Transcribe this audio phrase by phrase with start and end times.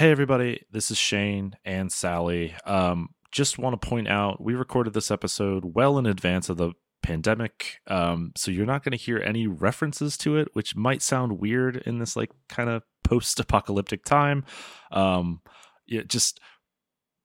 [0.00, 2.54] Hey, everybody, this is Shane and Sally.
[2.64, 6.72] Um, just want to point out we recorded this episode well in advance of the
[7.02, 7.80] pandemic.
[7.86, 11.76] Um, so you're not going to hear any references to it, which might sound weird
[11.84, 14.46] in this like kind of post apocalyptic time.
[14.90, 15.42] Um,
[15.86, 16.40] yeah, just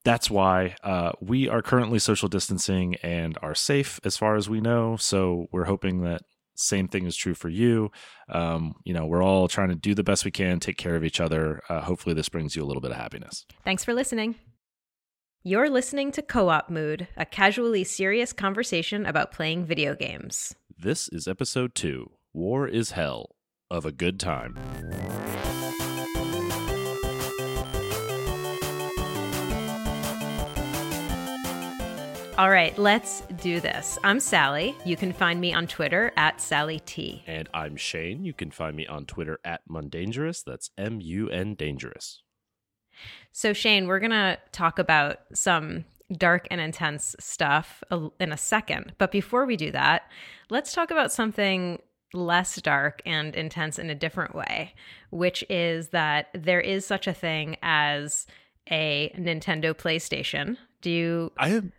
[0.04, 4.60] that's why uh, we are currently social distancing and are safe as far as we
[4.60, 4.98] know.
[4.98, 6.24] So we're hoping that
[6.56, 7.92] same thing is true for you.
[8.30, 11.04] Um, you know, we're all trying to do the best we can, take care of
[11.04, 11.62] each other.
[11.70, 13.46] Uh, hopefully, this brings you a little bit of happiness.
[13.64, 14.36] Thanks for listening.
[15.44, 20.56] You're listening to Co op Mode, a casually serious conversation about playing video games.
[20.76, 23.36] This is episode two War is Hell
[23.70, 24.58] of a Good Time.
[32.38, 33.98] All right, let's do this.
[34.04, 34.76] I'm Sally.
[34.84, 37.24] You can find me on Twitter at Sally T.
[37.28, 38.26] And I'm Shane.
[38.26, 40.44] You can find me on Twitter at Mundangerous.
[40.44, 42.24] That's M U N Dangerous.
[43.32, 47.82] So, Shane, we're going to talk about some dark and intense stuff
[48.20, 48.92] in a second.
[48.98, 50.12] But before we do that,
[50.50, 51.82] let's talk about something
[52.14, 54.74] less dark and intense in a different way,
[55.10, 58.28] which is that there is such a thing as
[58.70, 60.58] a Nintendo PlayStation.
[60.82, 61.72] Do you I am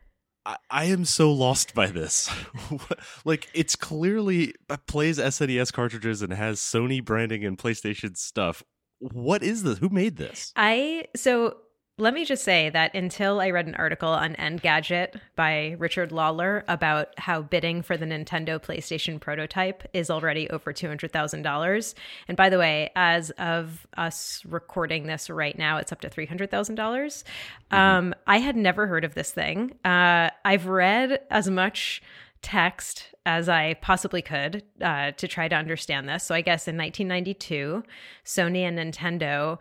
[0.70, 2.30] I, am so lost by this.
[3.24, 8.62] like it's clearly uh, plays SNES cartridges and has Sony branding and PlayStation stuff.
[8.98, 9.78] What is this?
[9.78, 10.52] Who made this?
[10.56, 11.56] I so
[11.98, 16.62] let me just say that until I read an article on Engadget by Richard Lawler
[16.68, 21.94] about how bidding for the Nintendo PlayStation prototype is already over $200,000.
[22.28, 26.50] And by the way, as of us recording this right now, it's up to $300,000.
[26.50, 27.74] Mm-hmm.
[27.74, 29.74] Um, I had never heard of this thing.
[29.82, 32.02] Uh, I've read as much
[32.42, 36.24] text as I possibly could uh, to try to understand this.
[36.24, 37.82] So I guess in 1992,
[38.24, 39.58] Sony and Nintendo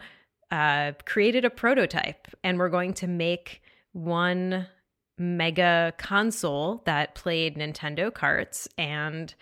[0.51, 3.61] uh, created a prototype and we're going to make
[3.93, 4.67] one
[5.17, 9.33] mega console that played Nintendo carts and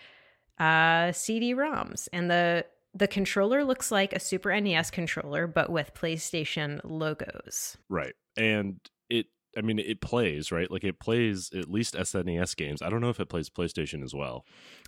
[0.58, 2.08] uh, CD-ROMs.
[2.12, 2.64] And the
[2.96, 7.76] the controller looks like a Super NES controller, but with PlayStation logos.
[7.88, 8.78] Right, and
[9.10, 9.26] it.
[9.56, 10.70] I mean, it plays right.
[10.70, 12.82] Like it plays at least SNES games.
[12.82, 14.44] I don't know if it plays PlayStation as well.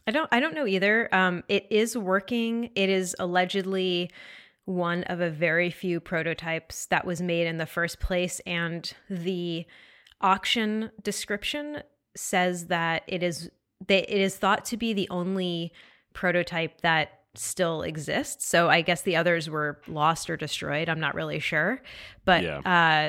[0.07, 0.29] I don't.
[0.31, 1.13] I don't know either.
[1.13, 2.71] Um, it is working.
[2.77, 4.11] It is allegedly
[4.67, 8.41] one of a very few prototypes that was made in the first place.
[8.47, 9.65] And the
[10.21, 11.83] auction description
[12.15, 13.51] says that it is
[13.87, 15.73] that it is thought to be the only
[16.15, 18.47] prototype that still exists.
[18.47, 20.89] So I guess the others were lost or destroyed.
[20.89, 21.83] I'm not really sure.
[22.25, 22.59] But yeah.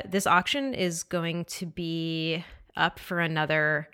[0.04, 2.44] uh, this auction is going to be
[2.76, 3.88] up for another,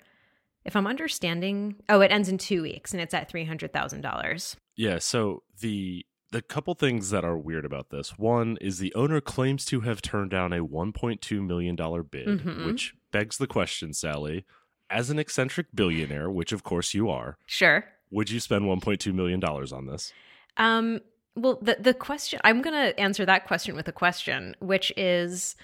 [0.65, 4.55] if I'm understanding, oh, it ends in two weeks and it's at $300,000.
[4.75, 4.99] Yeah.
[4.99, 8.17] So the the couple things that are weird about this.
[8.17, 12.65] One is the owner claims to have turned down a 1.2 million dollar bid mm-hmm.
[12.65, 14.45] which begs the question sally
[14.89, 17.85] as an eccentric billionaire which of course you are sure.
[18.11, 20.13] would you spend 1.2 million dollars on this?
[20.57, 20.99] Um
[21.35, 25.55] well the the question i'm going to answer that question with a question which is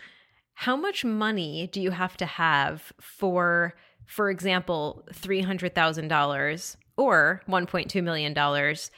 [0.54, 3.74] how much money do you have to have for
[4.06, 8.92] for example $300,000 or 1.2 million dollars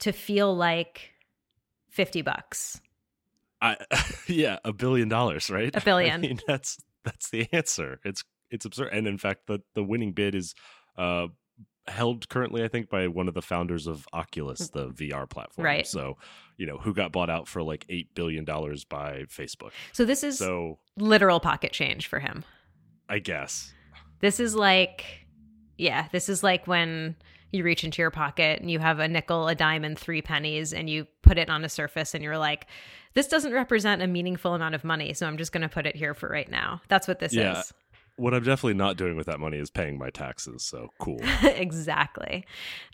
[0.00, 1.12] to feel like
[1.90, 2.80] 50 bucks.
[3.60, 3.76] I
[4.26, 5.74] yeah, a billion dollars, right?
[5.74, 6.14] A billion.
[6.14, 8.00] I mean, that's that's the answer.
[8.04, 8.90] It's it's absurd.
[8.92, 10.54] And in fact, the the winning bid is
[10.96, 11.28] uh
[11.86, 15.64] held currently I think by one of the founders of Oculus, the VR platform.
[15.64, 15.86] Right.
[15.86, 16.18] So,
[16.56, 19.70] you know, who got bought out for like 8 billion dollars by Facebook.
[19.92, 22.44] So this is so literal pocket change for him.
[23.08, 23.72] I guess.
[24.20, 25.04] This is like
[25.78, 27.16] yeah, this is like when
[27.52, 30.72] you reach into your pocket and you have a nickel, a dime, and three pennies,
[30.72, 32.66] and you put it on a surface, and you're like,
[33.14, 35.96] this doesn't represent a meaningful amount of money, so I'm just going to put it
[35.96, 36.80] here for right now.
[36.88, 37.60] That's what this yeah.
[37.60, 37.72] is.
[38.16, 40.64] What I'm definitely not doing with that money is paying my taxes.
[40.64, 41.20] So cool.
[41.42, 42.44] exactly.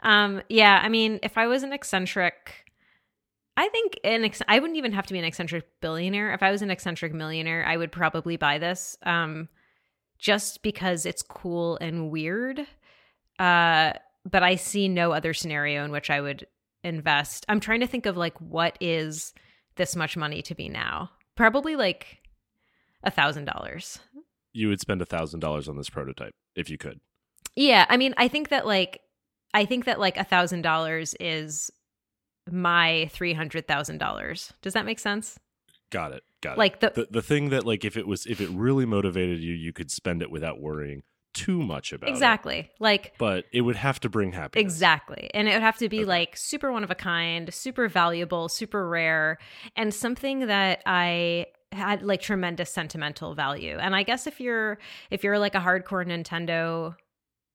[0.03, 2.64] Um, yeah, I mean, if I was an eccentric
[3.56, 6.32] I think an ex- I wouldn't even have to be an eccentric billionaire.
[6.32, 9.49] If I was an eccentric millionaire, I would probably buy this um,
[10.19, 12.67] just because it's cool and weird.
[13.38, 13.93] Uh,
[14.25, 16.47] but I see no other scenario in which I would
[16.82, 17.44] invest.
[17.49, 19.32] I'm trying to think of like what is
[19.76, 21.11] this much money to be now?
[21.35, 22.19] Probably like
[23.03, 23.99] a thousand dollars.
[24.53, 27.00] You would spend a thousand dollars on this prototype if you could.
[27.56, 29.00] Yeah, I mean, I think that like
[29.53, 31.71] I think that like a thousand dollars is
[32.50, 34.53] my three hundred thousand dollars.
[34.62, 35.38] Does that make sense?
[35.91, 36.23] Got it.
[36.41, 36.82] Got like it.
[36.82, 39.55] Like the, the the thing that like if it was if it really motivated you,
[39.55, 41.03] you could spend it without worrying
[41.34, 42.58] too much about exactly.
[42.60, 42.70] It.
[42.81, 44.64] Like but it would have to bring happiness.
[44.64, 45.31] Exactly.
[45.34, 46.06] And it would have to be okay.
[46.06, 49.38] like super one of a kind, super valuable, super rare,
[49.76, 53.76] and something that I had like tremendous sentimental value.
[53.78, 54.78] And I guess if you're
[55.10, 56.94] if you're like a hardcore Nintendo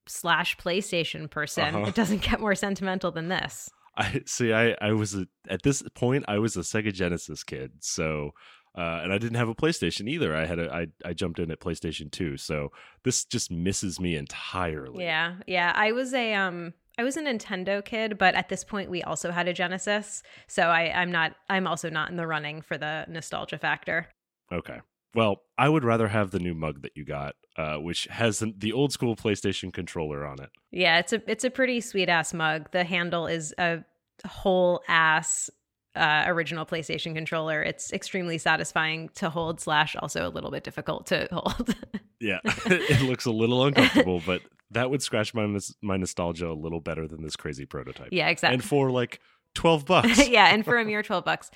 [0.07, 1.85] slash PlayStation person, Uh-huh.
[1.87, 3.69] it doesn't get more sentimental than this.
[3.97, 4.53] I see.
[4.53, 6.25] I I was a, at this point.
[6.27, 8.31] I was a Sega Genesis kid, so
[8.79, 10.33] uh, and I didn't have a PlayStation either.
[10.33, 12.71] I had a I I jumped in at PlayStation Two, so
[13.03, 15.03] this just misses me entirely.
[15.03, 15.73] Yeah, yeah.
[15.75, 19.31] I was a um I was a Nintendo kid, but at this point we also
[19.31, 20.23] had a Genesis.
[20.47, 24.07] So I, I'm not I'm also not in the running for the nostalgia factor.
[24.49, 24.79] Okay.
[25.13, 28.53] Well, I would rather have the new mug that you got, uh, which has the,
[28.57, 30.51] the old school PlayStation controller on it.
[30.71, 32.71] Yeah, it's a it's a pretty sweet ass mug.
[32.71, 33.83] The handle is a
[34.25, 35.49] whole ass
[35.99, 37.61] uh, original PlayStation controller.
[37.61, 41.75] It's extremely satisfying to hold, slash also a little bit difficult to hold.
[42.19, 44.41] Yeah, it looks a little uncomfortable, but
[44.71, 48.09] that would scratch my my nostalgia a little better than this crazy prototype.
[48.11, 48.55] yeah, exactly.
[48.55, 49.19] And for like
[49.55, 50.27] twelve bucks.
[50.29, 51.51] yeah, and for a mere 12 bucks.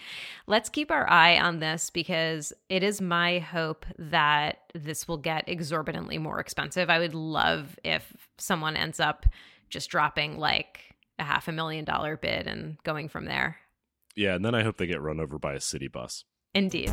[0.48, 5.48] Let's keep our eye on this because it is my hope that this will get
[5.48, 6.90] exorbitantly more expensive.
[6.90, 9.26] I would love if someone ends up
[9.70, 10.80] just dropping like
[11.20, 13.58] a half a million dollar bid and going from there.
[14.16, 16.26] Yeah, and then I hope they get run over by a city bus.
[16.54, 16.90] Indeed.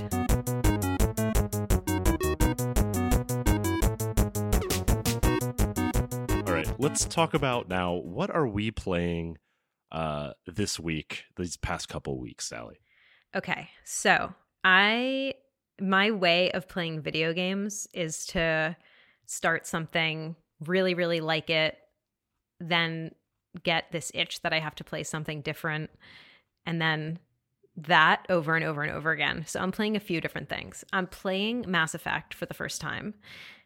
[6.46, 9.38] All right, let's talk about now what are we playing
[9.92, 12.80] uh this week, these past couple weeks, Sally.
[13.34, 13.68] Okay.
[13.84, 14.32] So,
[14.64, 15.34] I
[15.80, 18.76] my way of playing video games is to
[19.26, 20.36] start something
[20.66, 21.78] really really like it
[22.60, 23.10] then
[23.62, 25.90] get this itch that I have to play something different
[26.70, 27.18] and then
[27.76, 29.44] that over and over and over again.
[29.44, 30.84] So I'm playing a few different things.
[30.92, 33.14] I'm playing Mass Effect for the first time,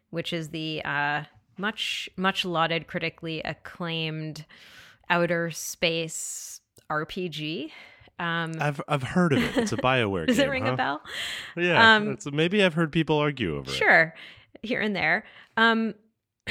[0.09, 1.23] which is the uh
[1.57, 4.45] much much lauded critically acclaimed
[5.07, 7.69] outer space RPG.
[8.17, 9.55] Um I've I've heard of it.
[9.57, 10.47] It's a Bioware does game.
[10.47, 10.73] it ring huh?
[10.73, 11.01] a bell?
[11.55, 11.95] Yeah.
[11.95, 13.75] Um, maybe I've heard people argue over it.
[13.75, 14.15] Sure,
[14.63, 15.25] here and there.
[15.57, 15.93] Um,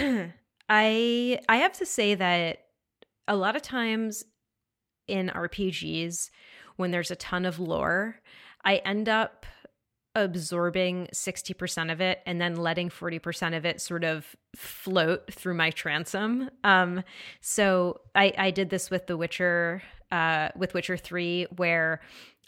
[0.68, 2.66] I I have to say that
[3.26, 4.24] a lot of times
[5.06, 6.30] in RPGs,
[6.76, 8.20] when there's a ton of lore,
[8.64, 9.46] I end up
[10.16, 15.70] absorbing 60% of it and then letting 40% of it sort of float through my
[15.70, 16.50] transom.
[16.62, 17.02] Um,
[17.40, 19.82] so I, I did this with The Witcher,
[20.12, 22.00] uh, with Witcher 3, where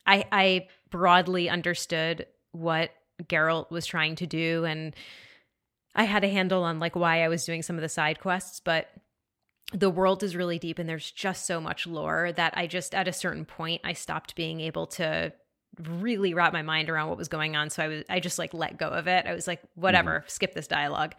[0.06, 2.90] I, I broadly understood what
[3.24, 4.94] Geralt was trying to do and
[5.96, 8.60] I had a handle on like why I was doing some of the side quests,
[8.60, 8.90] but
[9.72, 13.08] the world is really deep and there's just so much lore that I just at
[13.08, 15.32] a certain point I stopped being able to
[15.82, 18.54] really wrap my mind around what was going on so I was I just like
[18.54, 19.26] let go of it.
[19.26, 21.14] I was like whatever, skip this dialogue.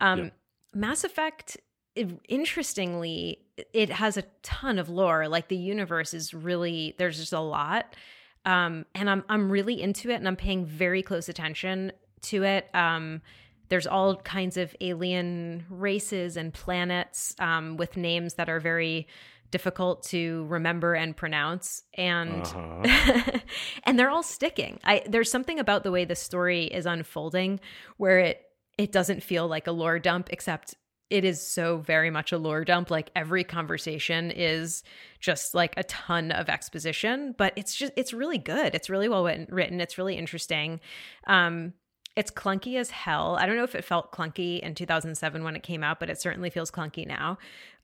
[0.00, 0.30] Um Yeah.
[0.74, 1.56] Mass Effect
[1.96, 3.40] it, interestingly
[3.72, 7.96] it has a ton of lore like the universe is really there's just a lot
[8.44, 11.90] um and i'm i'm really into it and i'm paying very close attention
[12.20, 13.22] to it um
[13.68, 19.06] there's all kinds of alien races and planets um, with names that are very
[19.50, 21.82] difficult to remember and pronounce.
[21.94, 23.38] And Uh-huh.
[23.84, 24.80] and they're all sticking.
[24.84, 27.60] I there's something about the way the story is unfolding
[27.96, 28.42] where it
[28.76, 30.74] it doesn't feel like a lore dump except
[31.08, 32.90] it is so very much a lore dump.
[32.90, 34.82] Like every conversation is
[35.20, 38.74] just like a ton of exposition but it's just it's really good.
[38.74, 39.80] It's really well written- written.
[39.80, 40.80] It's really interesting.
[41.28, 41.72] Um
[42.16, 43.36] it's clunky as hell.
[43.38, 46.20] I don't know if it felt clunky in 2007 when it came out but it
[46.20, 47.38] certainly feels clunky now.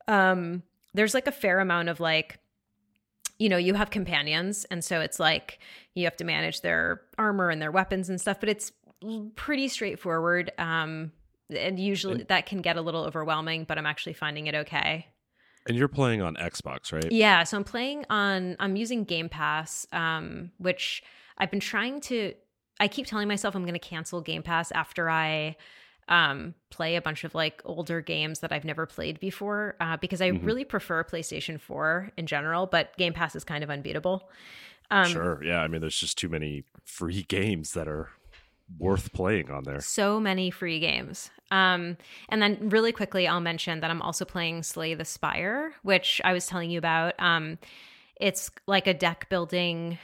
[0.09, 0.63] Um
[0.95, 2.39] there's like a fair amount of like
[3.39, 5.59] you know you have companions and so it's like
[5.95, 8.73] you have to manage their armor and their weapons and stuff but it's
[9.35, 11.11] pretty straightforward um
[11.51, 15.07] and usually that can get a little overwhelming but i'm actually finding it okay.
[15.67, 17.11] And you're playing on Xbox, right?
[17.11, 21.03] yeah so i'm playing on i'm using game pass um which
[21.39, 22.35] i've been trying to
[22.83, 25.57] i keep telling myself i'm going to cancel game pass after i
[26.09, 30.21] um play a bunch of like older games that i've never played before uh, because
[30.21, 30.45] i Mhm.
[30.45, 34.29] really prefer playstation 4 in general but game pass is kind of unbeatable
[34.91, 35.43] um sure.
[35.43, 35.61] Yeah.
[35.63, 38.11] I mean, there's just too many free games that are
[38.79, 39.81] worth playing on there.
[39.81, 41.31] so many free games.
[41.51, 41.97] Um,
[42.29, 46.33] and then really quickly, I'll mention that I'm also playing Slay the Spire, which I
[46.35, 47.15] was telling you about.
[47.19, 47.59] Um,
[48.21, 49.99] it's like a deck building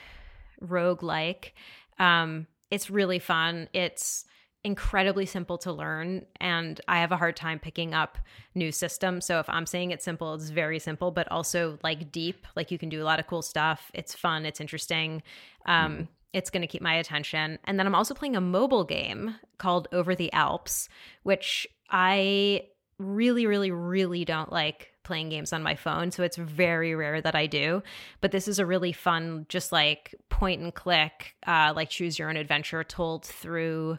[0.61, 1.51] roguelike.
[1.99, 3.67] Um, it's really fun.
[3.73, 4.25] It's
[4.63, 8.17] incredibly simple to learn and I have a hard time picking up
[8.55, 9.25] new systems.
[9.25, 12.45] So if I'm saying it's simple, it's very simple, but also like deep.
[12.57, 13.89] Like you can do a lot of cool stuff.
[13.93, 15.23] It's fun, it's interesting.
[15.65, 17.57] Um it's going to keep my attention.
[17.63, 20.87] And then I'm also playing a mobile game called Over the Alps,
[21.23, 22.65] which I
[22.99, 27.35] really really really don't like playing games on my phone, so it's very rare that
[27.35, 27.81] I do.
[28.21, 32.29] But this is a really fun, just like point and click, uh, like choose your
[32.29, 33.97] own adventure told through,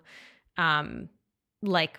[0.57, 1.09] um,
[1.63, 1.99] like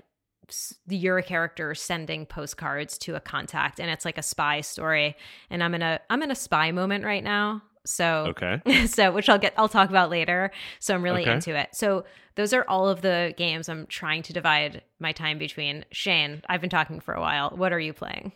[0.88, 5.16] the your character sending postcards to a contact and it's like a spy story.
[5.50, 8.62] And i'm in a i'm in a spy moment right now so okay.
[8.88, 11.34] so which i'll get i'll talk about later so i'm really Okay.
[11.34, 11.70] into it.
[11.74, 12.04] So
[12.36, 15.86] those are all of the games i'm trying to divide my time between.
[15.92, 17.52] Shane i've been talking for a while.
[17.56, 18.34] What are you playing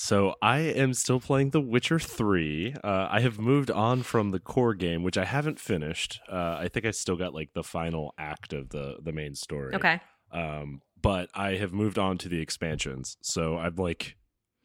[0.00, 2.76] So I am still playing The Witcher 3.
[2.84, 6.20] Uh, I have moved on from the core game, which I haven't finished.
[6.30, 9.74] Uh, I think I still got like the final act of the the main story.
[9.74, 10.00] okay
[10.30, 13.16] Um, but I have moved on to the expansions.
[13.22, 14.14] So I'm like,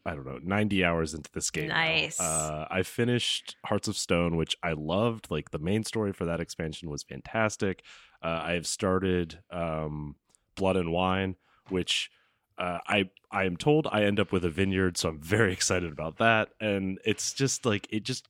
[0.06, 1.66] I don't know, 90 hours into this game.
[1.66, 2.20] Nice.
[2.20, 5.32] Uh, I finished Hearts of Stone, which I loved.
[5.32, 7.82] Like the main story for that expansion was fantastic.
[8.22, 10.14] Uh, I have started um,
[10.54, 11.34] Blood and Wine,
[11.70, 12.08] which
[12.58, 15.92] uh, I I am told I end up with a vineyard, so I'm very excited
[15.92, 16.50] about that.
[16.60, 18.28] And it's just like it just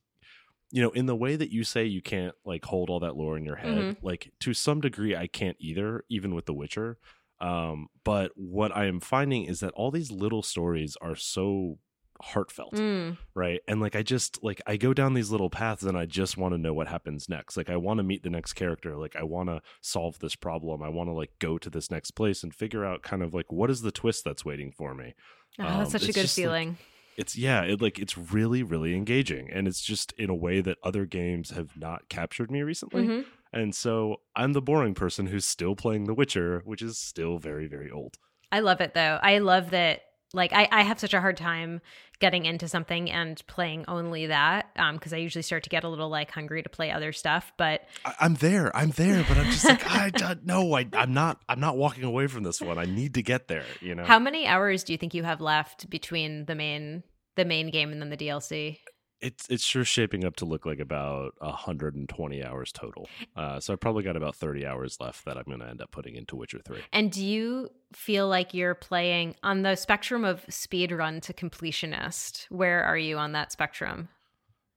[0.71, 3.37] you know in the way that you say you can't like hold all that lore
[3.37, 3.97] in your head Mhm.
[4.01, 6.97] like to some degree i can't either even with the witcher
[7.39, 11.77] um but what i am finding is that all these little stories are so
[12.21, 13.59] heartfelt Mm, right?
[13.67, 16.53] And like i just like i go down these little paths and i just want
[16.53, 17.57] to know what happens next.
[17.57, 18.95] Like i want to meet the next character.
[18.95, 20.81] Like i want to solve this problem.
[20.81, 23.51] I want to like go to this next place and figure out kind of like
[23.51, 25.13] what is the twist that's waiting for me?
[25.59, 26.77] Oh, Um, that's such a good just, like, feeling.
[27.17, 29.49] it's yeah it like it's really really engaging.
[29.51, 33.03] And it's just in a way that other games have not captured me recently.
[33.07, 33.25] Mhm.
[33.53, 37.67] and so i'm the boring person who's still playing the witcher which is still very
[37.67, 38.15] very old.
[38.51, 39.19] I love it though.
[39.21, 40.01] I love that.
[40.35, 41.81] Like I, I have such a hard time
[42.19, 45.89] getting into something and playing only that um, because I usually start to get a
[45.89, 47.51] little like hungry to play other stuff.
[47.57, 51.13] But I, i'm there i'm there but i'm just like i don't know I, i'm
[51.13, 54.03] not i'm not walking away from this one i need to get there you know
[54.03, 57.03] how many hours do you think you have left between the main
[57.35, 58.79] the main game and then the DLC?
[59.21, 63.75] It's it's sure shaping up to look like about 120 hours total uh, so i
[63.75, 66.59] probably got about 30 hours left that i'm going to end up putting into witcher
[66.65, 71.33] 3 And do you feel like you're playing on the spectrum of speed run to
[71.33, 72.45] completionist?
[72.49, 74.09] Where are you on that spectrum?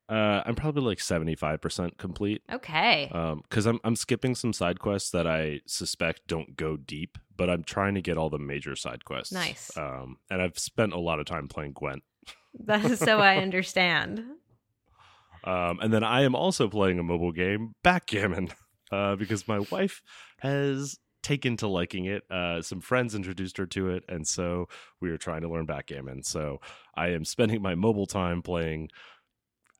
[0.08, 3.08] uh, i'm probably like 75% complete Okay.
[3.42, 7.62] because I'm I'm skipping some side quests that I suspect don't go deep, but I'm
[7.62, 9.32] trying to get all the major side quests.
[9.32, 9.76] Nice.
[9.76, 12.02] Um, and I've spent a lot of time playing Gwent.
[12.64, 14.24] That is so I understand.
[15.44, 18.50] Um, and then I am also playing a mobile game, Backgammon,
[18.92, 20.02] uh, because my wife
[20.38, 22.22] has taken to liking it.
[22.30, 24.68] Uh, some friends introduced her to it, and so
[25.00, 26.22] we are trying to learn Backgammon.
[26.22, 26.60] So
[26.94, 28.90] I am spending my mobile time playing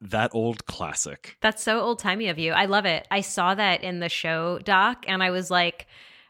[0.01, 1.37] that old classic.
[1.41, 2.53] That's so old timey of you.
[2.53, 3.07] I love it.
[3.11, 5.87] I saw that in the show doc and I was like,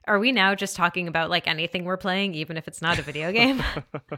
[0.08, 3.02] are we now just talking about like anything we're playing, even if it's not a
[3.02, 3.62] video game?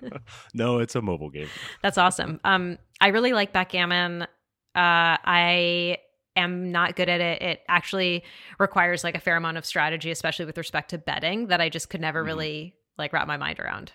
[0.55, 1.49] no, it's a mobile game.
[1.83, 2.41] That's awesome.
[2.45, 4.23] Um, I really like backgammon.
[4.23, 4.27] Uh,
[4.75, 5.99] I
[6.37, 7.43] am not good at it.
[7.43, 8.25] It actually
[8.59, 11.91] requires like a fair amount of strategy, especially with respect to betting, that I just
[11.91, 12.27] could never Mhm.
[12.27, 13.93] really like wrap my mind around.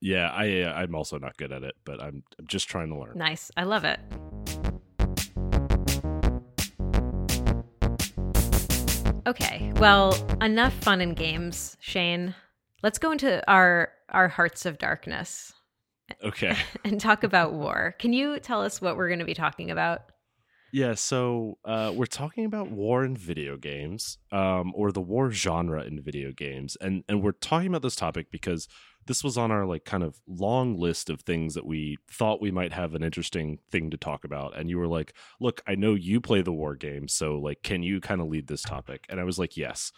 [0.00, 2.98] Yeah, I uh, I'm also not good at it, but I'm, I'm just trying to
[2.98, 3.16] learn.
[3.16, 3.50] Nice.
[3.56, 3.98] I love it.
[9.28, 9.70] Okay.
[9.76, 12.34] Well, enough fun and games, Shane.
[12.82, 15.52] Let's go into our our hearts of darkness
[16.24, 16.56] Okay.
[16.84, 17.94] and talk about war.
[17.98, 20.00] Can you tell us what we're going to be talking about?
[20.72, 25.82] yeah, so uh, we're talking about war in video games, um, or the war genre
[25.82, 28.66] in video games, and and we're talking about this topic because
[29.08, 32.52] this was on our like kind of long list of things that we thought we
[32.52, 35.94] might have an interesting thing to talk about, and you were like, "Look, I know
[35.94, 39.18] you play the war games, so like, can you kind of lead this topic?" And
[39.18, 39.90] I was like, "Yes."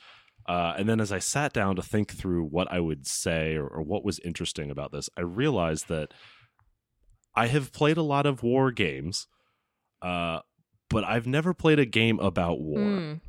[0.46, 3.66] Uh, and then as I sat down to think through what I would say or,
[3.66, 6.14] or what was interesting about this, I realized that
[7.34, 9.26] I have played a lot of war games,
[10.02, 10.40] uh,
[10.88, 13.20] but I've never played a game about war Mm,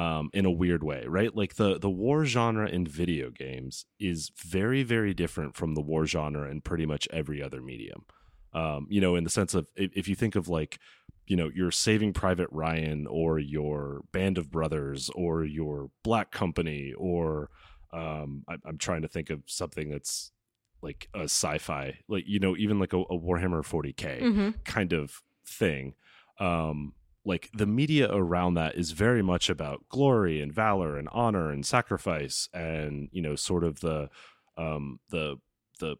[0.00, 1.36] um, in a weird way, right?
[1.36, 6.06] Like the the war genre in video games is very very different from the war
[6.06, 8.06] genre in pretty much every other medium.
[8.54, 10.78] Um, you know, in the sense of if, you think of like
[11.26, 16.94] you know your Saving Private Ryan or your Band of Brothers or your Black Company
[16.96, 17.50] or
[17.92, 20.32] um, I, I'm trying to think of something that's
[20.80, 24.64] like a sci-fi, like you know even like a, a Warhammer 40k mhm.
[24.64, 25.94] kind of thing
[26.38, 31.50] um like the media around that is very much about glory and valor and honor
[31.50, 34.08] and sacrifice and you know sort of the
[34.56, 35.36] um the
[35.80, 35.96] the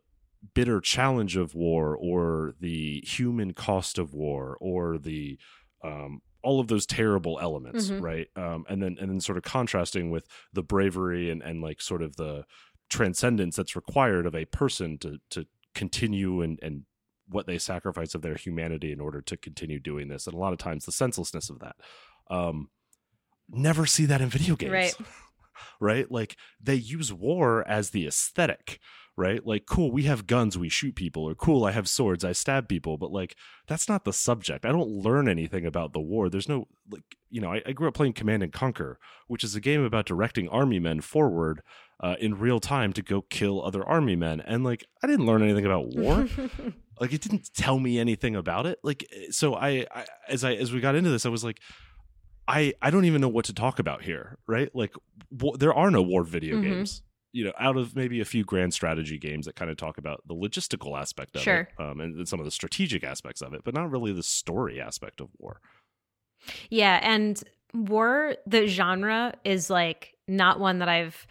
[0.55, 5.39] bitter challenge of war or the human cost of war or the
[5.85, 8.00] um all of those terrible elements Mhm.
[8.00, 11.83] right um and then and then sort of contrasting with the bravery and and like
[11.83, 12.45] sort of the
[12.89, 16.85] transcendence that's required of a person to to continue and and
[17.30, 20.52] what they sacrifice of their humanity in order to continue doing this and a lot
[20.52, 21.76] of times the senselessness of that.
[22.30, 22.68] Um
[23.49, 24.72] never see that in video games.
[24.72, 24.94] Right.
[25.80, 26.10] right?
[26.10, 28.78] Like they use war as the aesthetic
[29.16, 29.44] right?
[29.44, 32.68] Like cool we have guns we shoot people or cool i have swords i stab
[32.68, 34.64] people but like that's not the subject.
[34.64, 36.28] I don't learn anything about the war.
[36.30, 39.54] There's no like you know i, I grew up playing command and conquer which is
[39.54, 41.62] a game about directing army men forward
[42.00, 45.42] uh, in real time to go kill other army men and like i didn't learn
[45.42, 46.26] anything about war
[47.00, 50.52] like it didn't tell me anything about it like eh, so I, I as i
[50.54, 51.59] as we got into this i was like
[52.47, 54.95] i i don't even know what to talk about here right like
[55.37, 56.62] w- there are no war video Mhm.
[56.62, 57.02] games
[57.33, 60.21] you know out of maybe a few grand strategy games that kind of talk about
[60.26, 61.69] the logistical aspect of Sure.
[61.78, 64.23] it um, and, and some of the strategic aspects of it but not really the
[64.23, 65.61] story aspect of war
[66.71, 67.42] Yeah, and
[67.75, 71.26] war, the genre is like not one that I've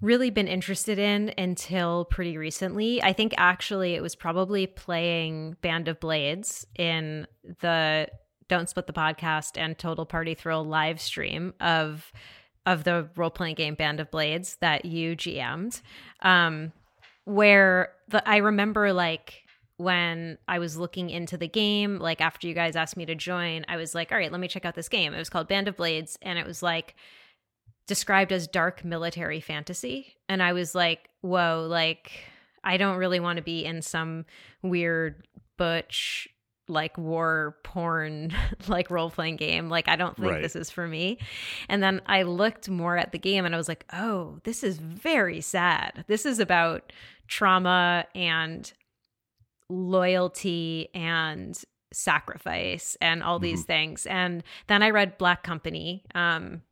[0.00, 3.02] really been interested in until pretty recently.
[3.02, 7.26] I think actually it was probably playing Band of Blades in
[7.60, 8.08] the
[8.48, 12.12] Don't Split the Podcast and Total Party Thrill live stream of
[12.66, 15.80] of the role playing game Band of Blades that you GM'd.
[16.22, 16.72] Um
[17.24, 19.42] where the I remember like
[19.78, 23.64] when I was looking into the game, like after you guys asked me to join,
[23.68, 25.14] I was like, all right, let me check out this game.
[25.14, 26.96] It was called Band of Blades, and it was like
[27.88, 30.14] described as dark military fantasy.
[30.28, 32.12] And I was like, whoa, like,
[32.62, 34.26] I don't really want to be in some
[34.62, 35.26] weird
[35.56, 36.28] butch
[36.70, 38.30] like war porn
[38.68, 40.42] like role playing game like i don't think Right.
[40.42, 41.18] this is for me
[41.70, 44.76] and then i looked more at the game and i was like oh this is
[44.76, 46.92] very sad this is about
[47.26, 48.70] trauma and
[49.70, 51.58] loyalty and
[51.92, 54.06] sacrifice and all these things.
[54.06, 56.62] And then I read Black Company, um,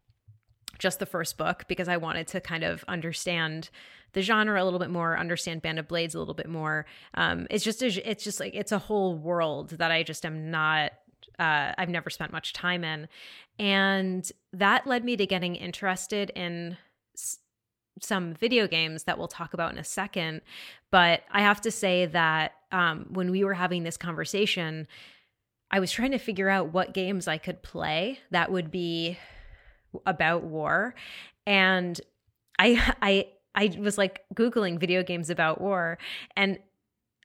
[0.78, 3.70] just the first book, because I wanted to kind of understand
[4.12, 6.86] the genre a little bit more, understand Band of Blades a little bit more.
[7.14, 10.50] Um, it's just a, it's just like it's a whole world that I just am
[10.50, 10.92] not.
[11.38, 13.08] Uh, I've never spent much time in,
[13.58, 16.78] and that led me to getting interested in
[17.14, 17.38] s-
[18.00, 20.40] some video games that we'll talk about in a second.
[20.90, 24.86] But I have to say that um, when we were having this conversation,
[25.70, 29.18] I was trying to figure out what games I could play that would be
[30.06, 30.94] about war,
[31.46, 32.00] and
[32.58, 35.98] I I I was like googling video games about war,
[36.36, 36.58] and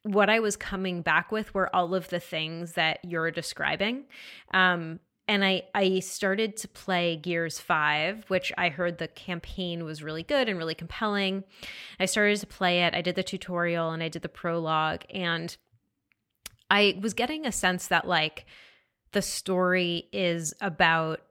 [0.03, 4.05] what I was coming back with were all of the things that you're describing.
[4.53, 10.03] Um, and I, I started to play Gears 5, which I heard the campaign was
[10.03, 11.43] really good and really compelling.
[11.99, 12.95] I started to play it.
[12.95, 15.03] I did the tutorial and I did the prologue.
[15.09, 15.55] And
[16.69, 18.45] I was getting a sense that, like,
[19.11, 21.21] the story is about,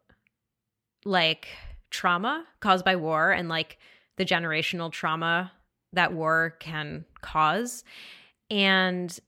[1.04, 1.48] like,
[1.90, 3.78] trauma caused by war and, like,
[4.16, 5.52] the generational trauma
[5.92, 7.84] that war can cause.
[8.50, 9.18] And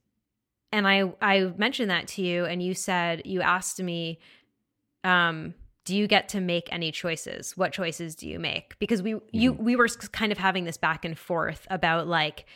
[0.74, 4.18] and i i mentioned that to you and you said you asked me
[5.04, 5.52] um
[5.84, 7.56] do you get to make any choices?
[7.56, 8.78] What choices do you make?
[8.78, 12.46] Because we you we were kind of having this back and forth about like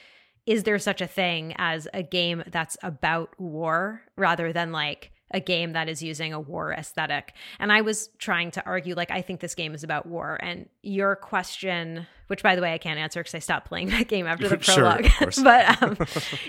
[0.46, 5.41] is there such a thing as a game that's about war rather than like a
[5.41, 7.33] game that is using a war aesthetic.
[7.59, 10.39] And i was trying to argue like i think this game is about war.
[10.43, 14.09] And your question which by the way i can't answer because i stopped playing that
[14.09, 15.05] game after the prologue.
[15.19, 15.43] course.
[15.43, 15.97] but um,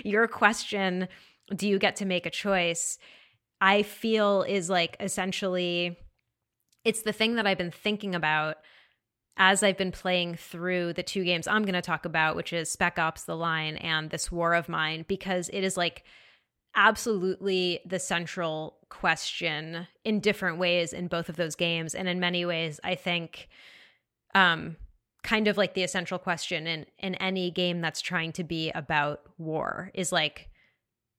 [0.04, 1.08] your question
[1.54, 2.98] do you get to make a choice?
[3.58, 5.96] I feel is like essentially
[6.84, 8.58] it's the thing that i've been thinking about
[9.38, 12.70] as I've been playing through the two games I'm going to talk about, which is
[12.70, 16.04] Spec Ops The Line and This War of Mine, because it is like
[16.74, 21.94] absolutely the central question in different ways in both of those games.
[21.94, 23.48] And in many ways, I think
[24.34, 24.76] um,
[25.22, 29.20] kind of like the essential question in, in any game that's trying to be about
[29.38, 30.48] war is like,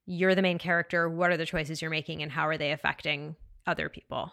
[0.06, 1.08] you're the main character.
[1.08, 3.36] What are the choices you're making and how are they affecting
[3.68, 4.32] other people?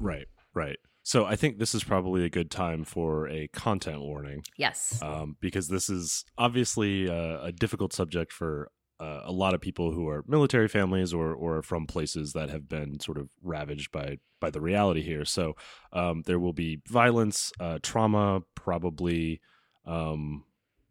[0.00, 4.42] right right so i think this is probably a good time for a content warning
[4.56, 5.00] Yes.
[5.02, 9.92] um, because this is obviously a, a difficult subject for uh, a lot of people
[9.92, 14.18] who are military families or or from places that have been sort of ravaged by
[14.40, 15.24] by the reality here.
[15.24, 15.54] So
[15.92, 19.40] um, there will be violence, uh, trauma, probably.
[19.86, 20.44] Um,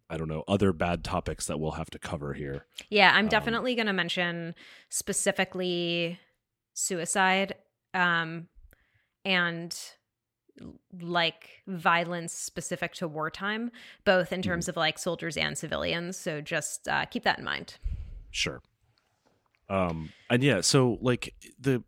[0.09, 2.65] I don't know other bad topics that we'll have to cover here.
[2.89, 4.55] Yeah, I'm Um, definitely going to mention
[4.89, 6.17] specifically
[6.73, 7.55] suicide
[7.93, 8.47] um,
[9.25, 9.77] and
[11.01, 13.71] like violence specific to wartime,
[14.05, 16.17] both in terms of like soldiers and civilians.
[16.17, 17.77] So just uh, keep that in mind.
[18.31, 18.61] Sure.
[19.69, 21.83] Um, and yeah, so like the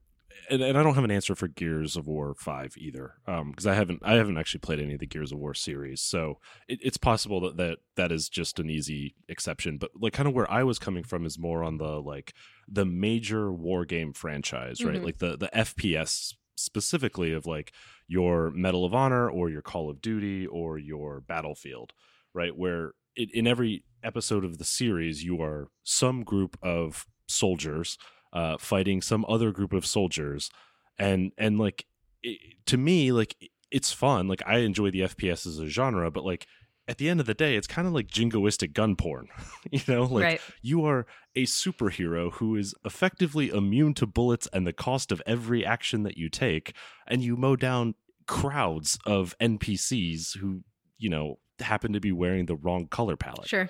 [0.49, 3.71] and, and I don't have an answer for Gears of War Five either, because um,
[3.71, 6.01] I haven't I haven't actually played any of the Gears of War series.
[6.01, 9.77] So it, it's possible that, that that is just an easy exception.
[9.77, 12.33] But like kind of where I was coming from is more on the like
[12.67, 15.01] the major war game franchise, right?
[15.01, 15.05] Mhm.
[15.05, 17.71] Like the the FPS specifically of like
[18.09, 21.93] your Medal of Honor or your Call of Duty or your Battlefield,
[22.33, 22.55] right?
[22.57, 27.97] Where it, in every episode of the series, you are some group of soldiers
[28.33, 30.49] uh, fighting some other group of soldiers,
[30.97, 31.85] and and like
[32.21, 33.35] it, to me, like
[33.71, 34.27] it's fun.
[34.27, 36.47] Like I enjoy the FPS as a genre, but like
[36.89, 39.27] at the end of the day, it's kind of like jingoistic gun porn.
[39.71, 40.41] you know, like right.
[40.63, 45.63] you are a superhero who is effectively immune to bullets and the cost of every
[45.63, 46.73] action that you take,
[47.07, 47.93] and you mow down
[48.25, 50.63] crowds of NPCs who,
[50.97, 53.47] you know, happen to be wearing the wrong color palette.
[53.47, 53.69] Sure.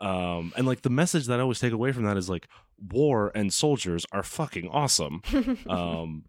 [0.00, 2.48] Um, and like the message that I always take away from that is like
[2.92, 5.22] war and soldiers are fucking awesome.
[5.68, 6.24] Um,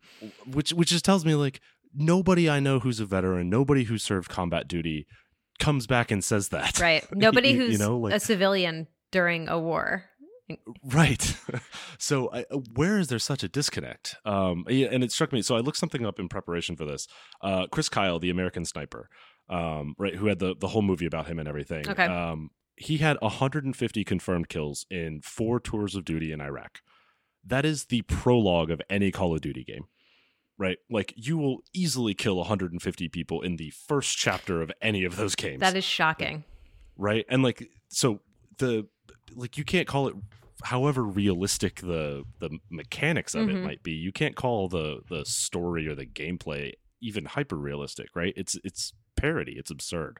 [0.45, 1.59] which which just tells me like
[1.93, 5.07] nobody I know who's a veteran, nobody who served combat duty
[5.59, 6.79] comes back and says that.
[6.79, 7.05] right.
[7.15, 10.05] Nobody You- you who's know, like- a civilian during a war.
[10.83, 11.35] Right.
[11.99, 12.43] so, I,
[12.73, 14.15] where is there such a disconnect?
[14.25, 15.43] Um, yeah, and it struck me.
[15.43, 17.07] So, I looked something up in preparation for this.
[17.41, 19.09] Uh, Chris Kyle, the American sniper,
[19.47, 21.87] um, right, who had the the whole movie about him and everything.
[21.87, 22.05] Okay.
[22.05, 26.79] Um, he had 150 confirmed kills in four tours of duty in Iraq.
[27.45, 29.85] That is the prologue of any Call of Duty game.
[30.59, 35.15] Right, like you will easily kill 150 people in the first chapter of any of
[35.15, 35.61] those games.
[35.61, 36.43] That is shocking.
[36.97, 37.25] right?
[37.29, 38.19] And like so
[38.57, 38.85] the
[39.35, 40.15] like you can't call it
[40.65, 43.63] however realistic the the mechanics of it Mhm.
[43.63, 48.33] might be you can't call the the story or the gameplay even hyper realistic right?
[48.35, 49.53] It's it's parody.
[49.57, 50.19] It's absurd.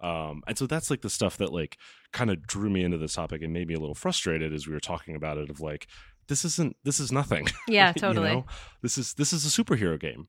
[0.00, 1.76] Um and so that's like the stuff that like
[2.12, 4.74] kind of drew me into this topic and made me a little frustrated as we
[4.74, 5.88] were talking about it of like
[6.32, 8.30] this isn't this is nothing Yeah, you totally.
[8.30, 8.46] know?
[8.80, 10.28] This is this is a superhero game,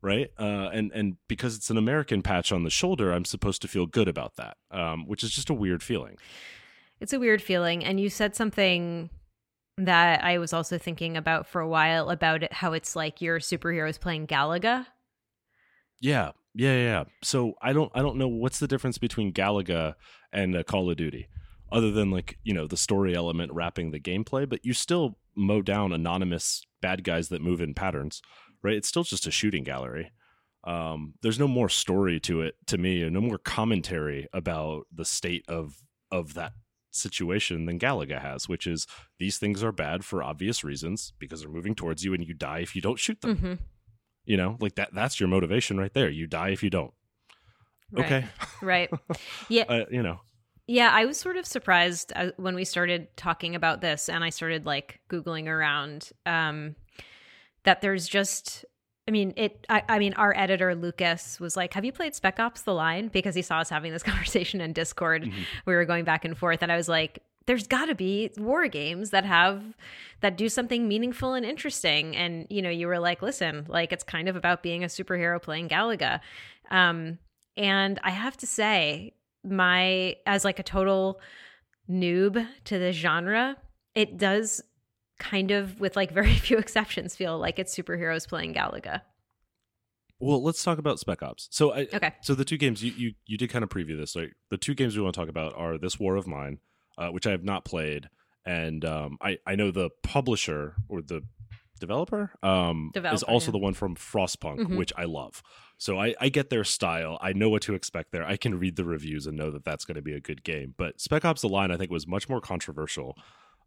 [0.00, 0.30] right?
[0.38, 3.84] Uh, and and because it's an American patch on the shoulder, I'm supposed to feel
[3.84, 6.16] good about that, um, which is just a weird feeling.
[7.00, 7.84] It's a weird feeling.
[7.84, 9.10] And you said something
[9.76, 13.38] that I was also thinking about for a while about it, how it's like your
[13.40, 14.86] superheroes playing Galaga.
[16.00, 16.82] Yeah, yeah, yeah.
[16.84, 17.04] yeah.
[17.22, 19.96] So I don't I don't know what's the difference between Galaga
[20.32, 21.28] and uh, Call of Duty,
[21.72, 25.62] other than like you know the story element wrapping the gameplay, but you still mow
[25.62, 28.20] down anonymous bad guys that move in patterns,
[28.62, 28.76] right?
[28.76, 30.12] It's still just a shooting gallery.
[30.64, 35.04] Um, there's no more story to it to me, and no more commentary about the
[35.04, 35.76] state of
[36.10, 36.52] of that
[36.90, 38.86] situation than Galaga has, which is
[39.18, 42.58] these things are bad for obvious reasons because they're moving towards you and you die
[42.58, 43.36] if you don't shoot them.
[43.36, 43.54] hmm
[44.26, 46.10] You know, like that that's your motivation right there.
[46.10, 46.92] You die if you don't.
[47.90, 48.04] Right.
[48.04, 48.26] Okay.
[48.60, 48.90] Right.
[49.48, 49.64] Yeah.
[49.68, 50.20] Uh, you know.
[50.72, 54.30] Yeah, I was sort of surprised uh, when we started talking about this and I
[54.30, 56.76] started like googling around um
[57.64, 58.64] that there's just
[59.06, 62.40] I mean, it I, I mean our editor Lucas was like, "Have you played Spec
[62.40, 65.24] Ops The Line?" because he saw us having this conversation in Discord.
[65.24, 65.34] Mhm.
[65.66, 68.66] We were going back and forth and I was like, there's got to be war
[68.66, 69.62] games that have
[70.22, 74.04] that do something meaningful and interesting and you know you were like listen like it's
[74.04, 76.20] kind of about being a superhero playing galaga
[76.70, 77.18] um
[77.56, 79.12] and i have to say
[79.44, 81.20] my as like a total
[81.90, 83.56] noob to the genre
[83.94, 84.62] it does
[85.18, 89.02] kind of with like very few exceptions feel like it's superheroes playing galaga
[90.20, 91.48] Well, let's talk about Spec Ops.
[91.50, 94.14] So I okay so the two games you you you did kind of preview this.
[94.14, 94.30] Right?
[94.50, 96.58] The two games we want to talk about are This War of Mine,
[96.96, 98.08] uh, which I have not played,
[98.46, 101.22] and um, I I know the publisher or the
[101.80, 103.52] developer um is also yeah.
[103.52, 104.76] the one from Frostpunk, Mhm.
[104.76, 105.42] which I love.
[105.82, 107.18] So I I get their style.
[107.20, 108.24] I know what to expect there.
[108.24, 110.74] I can read the reviews and know that that's going to be a good game.
[110.78, 113.18] But Spec Ops: The Line I think was much more controversial.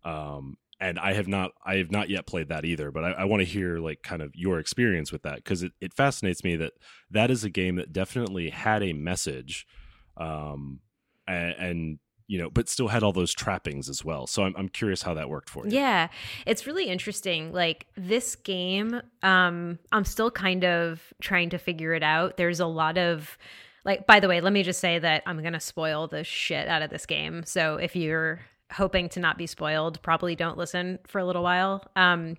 [0.05, 3.25] Um, and I have not I have not yet played that either, but I, I
[3.25, 6.55] want to hear like kind of your experience with that because it, it fascinates me
[6.55, 6.71] that
[7.11, 9.67] that is a game that definitely had a message,
[10.15, 10.79] um,
[11.27, 14.27] and, and you know, but still had all those trappings as well.
[14.27, 15.75] So I'm I'm curious how that worked for you.
[15.75, 16.07] Yeah,
[16.45, 17.51] it's really interesting.
[17.51, 22.37] Like this game, um, I'm still kind of trying to figure it out.
[22.37, 23.37] There's a lot of
[23.83, 26.81] like by the way, let me just say that I'm gonna spoil the shit out
[26.81, 27.43] of this game.
[27.45, 31.83] So if you're hoping to not be spoiled, probably don't listen for a little while.
[31.95, 32.37] Um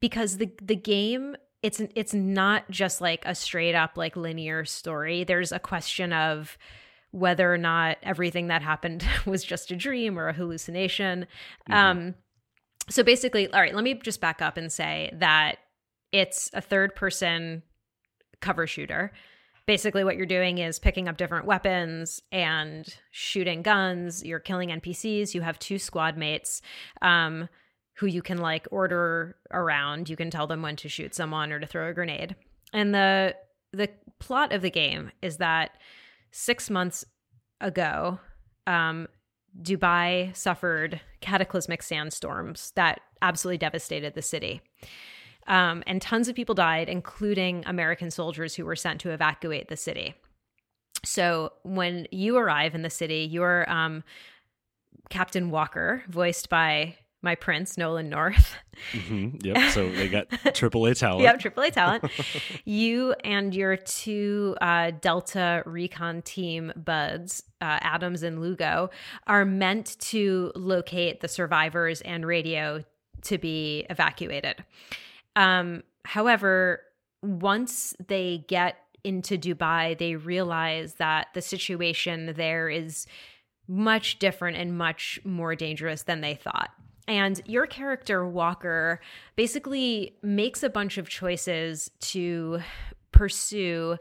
[0.00, 5.24] because the the game it's it's not just like a straight up like linear story.
[5.24, 6.56] There's a question of
[7.16, 11.26] whether or not everything that happened was just a dream or a hallucination.
[11.70, 11.74] Mhm.
[11.74, 12.14] Um,
[12.90, 15.56] so basically, all right, let me just back up and say that
[16.12, 17.62] it's a third person
[18.40, 19.12] cover shooter.
[19.66, 24.22] Basically, what you're doing is picking up different weapons and shooting guns.
[24.22, 25.34] You're killing NPCs.
[25.34, 26.62] You have two squad mates.
[27.02, 27.48] Um,
[27.94, 30.10] who you can like order around.
[30.10, 32.36] You can tell them when to shoot someone or to throw a grenade.
[32.74, 33.34] And the
[33.72, 35.70] the plot of the game is that
[36.36, 37.02] six months
[37.62, 38.20] ago,
[38.66, 39.08] um,
[39.62, 44.60] Dubai suffered cataclysmic sandstorms that absolutely devastated the city.
[45.46, 49.78] Um, and tons of people died, including American soldiers who were sent to evacuate the
[49.78, 50.14] city.
[51.04, 54.04] So when you arrive in the city, you're um,
[55.08, 58.54] Captain Walker, voiced by my prince Nolan North.
[58.92, 59.38] Mm-hmm.
[59.46, 59.72] Yep.
[59.72, 61.22] So they got AAA talent.
[61.22, 62.04] yep, AAA talent.
[62.64, 68.90] you and your two uh, Delta Recon team buds, uh, Adams and Lugo,
[69.26, 72.84] are meant to locate the survivors and radio
[73.22, 74.64] to be evacuated.
[75.36, 76.82] Um, however,
[77.22, 83.06] once they get into Dubai, they realize that the situation there is
[83.68, 86.70] much different and much more dangerous than they thought.
[87.08, 89.00] And your character, Walker,
[89.36, 92.60] basically makes a bunch of choices to
[93.12, 93.96] pursue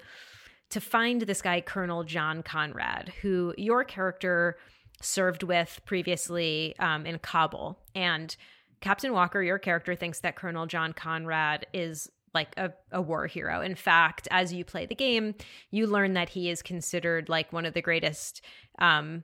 [0.72, 4.58] to find this guy, Colonel John Conrad, who your character
[5.02, 7.80] served with previously um, in Kabul.
[7.94, 8.36] And
[8.82, 13.62] Captain Walker, your character, thinks that Colonel John Conrad is like a, a war hero.
[13.62, 15.36] In fact, as you play the game,
[15.72, 18.42] you learn that he is considered like one of the greatest,
[18.80, 19.24] um,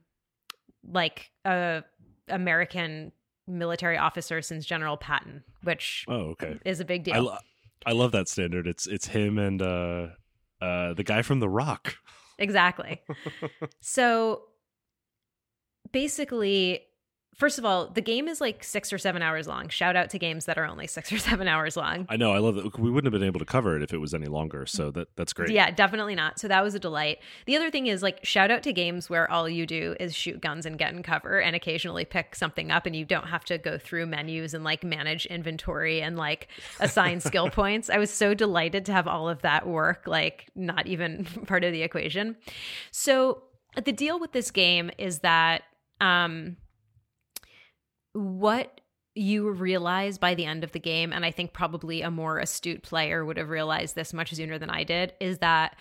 [0.87, 1.81] like uh,
[2.29, 3.11] American
[3.47, 7.15] military officer since General Patton, which oh okay is a big deal.
[7.15, 7.37] I, lo-
[7.85, 8.67] I love that standard.
[8.67, 10.07] It's it's him and uh
[10.61, 11.95] uh the guy from The Rock.
[12.37, 13.01] Exactly.
[13.81, 14.43] so
[15.91, 16.81] basically
[17.35, 19.69] First of all, the game is like six or seven hours long.
[19.69, 22.05] Shout out to games that are only six or seven hours long.
[22.09, 22.31] I know.
[22.33, 22.77] I love that.
[22.77, 24.65] We wouldn't have been able to cover it if it was any longer.
[24.65, 25.49] So that that's great.
[25.49, 26.39] Yeah, definitely not.
[26.39, 27.19] So that was a delight.
[27.45, 30.41] The other thing is like shout out to games where all you do is shoot
[30.41, 33.57] guns and get in cover and occasionally pick something up and you don't have to
[33.57, 37.89] go through menus and like manage inventory and like assign skill points.
[37.89, 41.71] I was so delighted to have all of that work, like not even part of
[41.71, 42.35] the equation.
[42.91, 43.43] So
[43.83, 45.63] the deal with this game is that
[46.01, 46.57] um
[48.13, 48.81] what
[49.13, 52.81] you realize by the end of the game, and I think probably a more astute
[52.81, 55.75] player would have realized this much sooner than I did, is that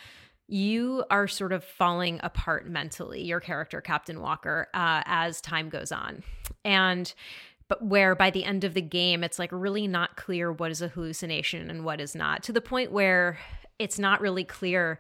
[0.49, 5.93] you are sort of falling apart mentally, your character, Captain Walker, uh, as time goes
[5.93, 6.25] on.
[6.65, 7.13] And
[7.69, 10.83] but where by the end of the game, it's like really not clear what is
[10.83, 13.39] a hallucination and what is not, to the point where
[13.79, 14.99] it's not really clear,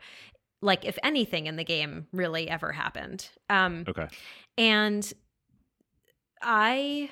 [0.62, 3.28] like if anything in the game really ever happened.
[3.48, 4.06] Um, okay.
[4.56, 5.12] And
[6.40, 7.10] I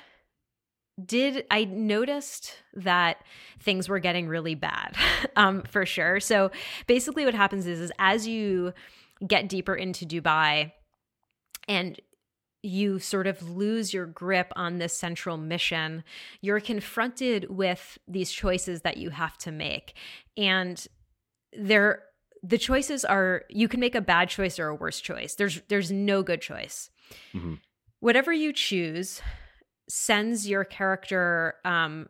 [1.05, 3.23] did I noticed that
[3.59, 4.95] things were getting really bad
[5.35, 6.19] um, for sure.
[6.19, 6.51] So
[6.87, 8.73] basically, what happens is, is as you
[9.25, 10.71] get deeper into Dubai
[11.67, 11.99] and
[12.61, 16.03] you sort of lose your grip on this central mission,
[16.41, 19.93] you're confronted with these choices that you have to make.
[20.35, 20.85] And
[21.53, 22.03] there
[22.41, 25.35] the choices are you can make a bad choice or a worse choice.
[25.35, 26.89] There's there's no good choice.
[27.33, 27.55] Mm-hmm.
[27.99, 29.21] Whatever you choose,
[29.89, 32.07] sends your character um,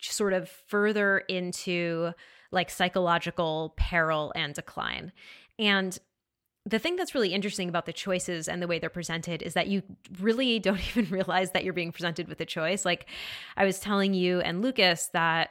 [0.00, 2.12] sort of further into
[2.50, 5.12] like psychological peril and decline.
[5.58, 5.98] And
[6.64, 9.66] the thing that's really interesting about the choices and the way they're presented is that
[9.66, 9.82] you
[10.20, 12.84] really don't even realize that you're being presented with a choice.
[12.84, 13.06] Like
[13.56, 15.50] I was telling you and Lucas that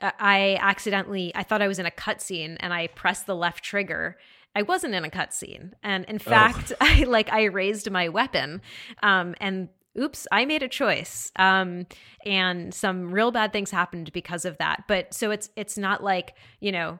[0.00, 4.16] I accidentally I thought I was in a cutscene and I pressed the left trigger.
[4.56, 6.18] I wasn't in a cutscene, and in oh.
[6.18, 6.76] fact, oh.
[6.80, 8.62] I like I raised my weapon,
[9.02, 11.30] um, and oops, I made a choice.
[11.36, 11.86] Um,
[12.24, 14.84] and some real bad things happened because of that.
[14.88, 16.98] But so it's it's not like, you know,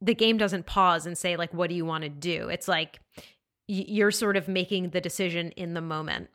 [0.00, 2.48] the game doesn't pause and say like what do you want to do?
[2.48, 3.00] It's like
[3.68, 6.30] you're sort of making the decision in the moment.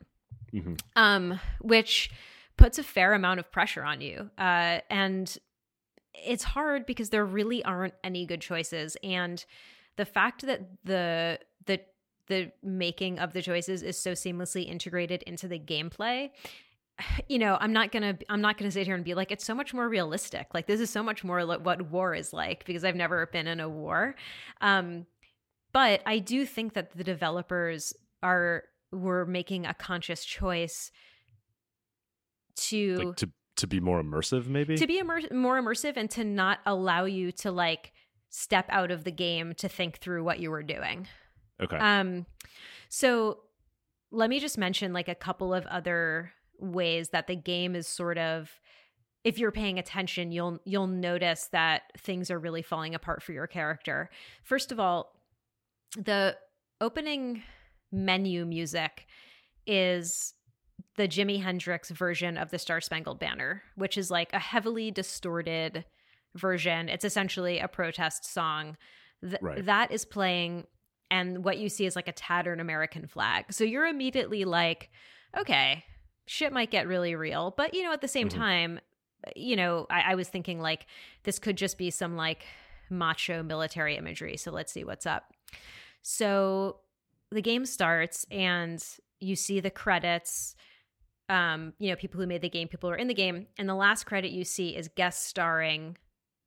[0.52, 0.74] Mm-hmm.
[0.96, 2.10] Um, which
[2.58, 4.30] puts a fair amount of pressure on you.
[4.36, 5.38] Uh, and
[6.14, 9.44] it's hard because there really aren't any good choices and
[9.96, 11.80] the fact that the the
[12.32, 16.30] the making of the choices is so seamlessly integrated into the gameplay
[17.28, 19.54] you know i'm not gonna i'm not gonna sit here and be like it's so
[19.54, 20.48] much more realistic.
[20.54, 23.46] Like this is so much more like what war is like because i've never been
[23.46, 24.14] in a war.
[24.60, 25.06] Um
[25.72, 27.92] but i do think that the developers
[28.22, 30.90] are were making a conscious choice
[32.54, 34.76] to like to to be more immersive maybe?
[34.76, 37.92] To be immer- more immersive and to not allow you to like
[38.30, 41.06] step out of the game to think through what you were doing
[41.62, 41.76] Okay.
[41.76, 42.26] Um,
[42.88, 43.38] so
[44.10, 48.18] let me just mention like a couple of other ways that the game is sort
[48.18, 48.50] of
[49.24, 53.48] if you're paying attention you'll you'll notice that things are really falling apart for your
[53.48, 54.08] character
[54.44, 55.12] first of all
[55.96, 56.36] the
[56.80, 57.42] opening
[57.90, 59.06] menu music
[59.66, 60.34] is
[60.96, 65.84] the Jimi Hendrix version of the Star Spangled Banner, which is like a heavily distorted
[66.34, 66.88] version.
[66.88, 68.76] It's essentially a protest song
[69.22, 69.64] Th- Right.
[69.64, 70.66] that is playing,
[71.12, 73.52] and what you see is like a tattered American flag.
[73.52, 74.90] So you're immediately like,
[75.36, 75.84] okay,
[76.26, 77.52] shit might get really real.
[77.56, 78.34] But, you know, at the same Mhm.
[78.34, 78.80] time,
[79.36, 80.86] you know, I, I was thinking like
[81.24, 82.46] this could just be some like
[82.88, 84.36] macho military imagery.
[84.38, 85.32] So let's see what's up.
[86.00, 86.78] So
[87.30, 88.82] the game starts and
[89.20, 90.56] you see the credits.
[91.28, 93.68] Um, you know, people who made the game, people who are in the game, and
[93.68, 95.96] the last credit you see is guest starring,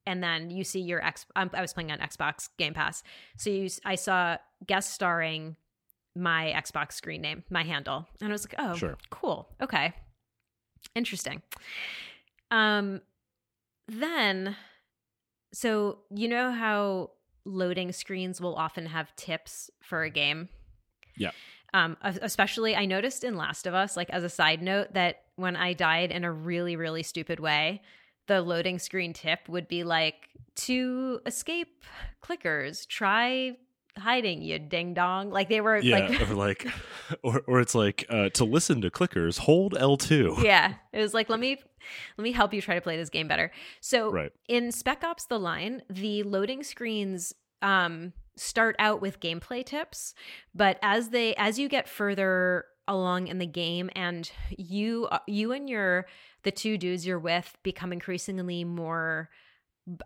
[0.06, 1.26] and then you see your X.
[1.36, 3.02] Um, I was playing on Xbox Game Pass,
[3.36, 5.56] so you, I saw guest starring
[6.14, 8.96] my Xbox screen name, my handle, and I was like, oh, Sure.
[9.10, 9.92] cool, okay,
[10.94, 11.42] interesting.
[12.50, 13.00] Um,
[13.88, 14.56] then,
[15.52, 17.10] so you know how
[17.44, 20.48] loading screens will often have tips for a game.
[21.16, 21.30] Yeah.
[21.74, 25.56] Um, especially, I noticed in Last of Us, like as a side note, that when
[25.56, 27.82] I died in a really, really stupid way,
[28.26, 31.84] the loading screen tip would be like to escape
[32.22, 33.56] clickers, try
[33.98, 35.30] hiding, you ding dong.
[35.30, 36.66] Like they were Yeah, like or like,
[37.22, 40.34] or or it's like uh, to listen to clickers, hold L two.
[40.42, 41.56] yeah it was like let me
[42.18, 44.32] let me help you try to play this game better so Right.
[44.48, 50.14] in spec ops the line the loading screens um start out with gameplay tips
[50.54, 55.52] but as they as you get further along in the game and you uh, you
[55.52, 56.06] and your
[56.42, 59.28] the two dudes you're with become increasingly more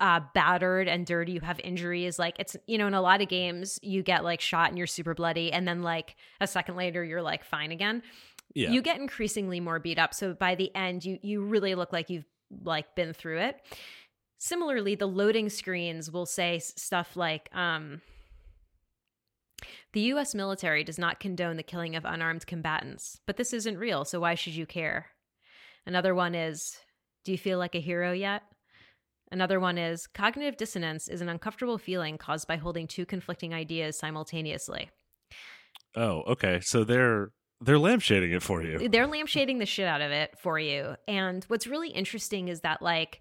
[0.01, 1.33] uh, battered and dirty.
[1.33, 4.41] You have injuries like it's you know in a lot of games you get like
[4.41, 8.03] shot and you're super bloody and then like a second later you're like fine again.
[8.53, 8.71] Yeah.
[8.71, 10.13] you get increasingly more beat up.
[10.13, 12.27] So by the end you you really look like you've
[12.65, 13.61] like been through it.
[14.39, 18.03] Similarly the loading screens will say stuff like um
[19.93, 24.05] the US military does not condone the killing of unarmed combatants but this isn't real
[24.05, 25.07] so why should you care
[25.87, 26.79] another one is
[27.25, 28.43] do you feel like a hero yet
[29.33, 33.97] Another one is cognitive dissonance is an uncomfortable feeling caused by holding two conflicting ideas
[33.97, 34.91] simultaneously.
[35.97, 36.61] oh, okay.
[36.61, 38.89] So they're they're lampshading it for you.
[38.89, 42.81] they're lampshading the shit out of it for you and what's really interesting is that
[42.81, 43.21] like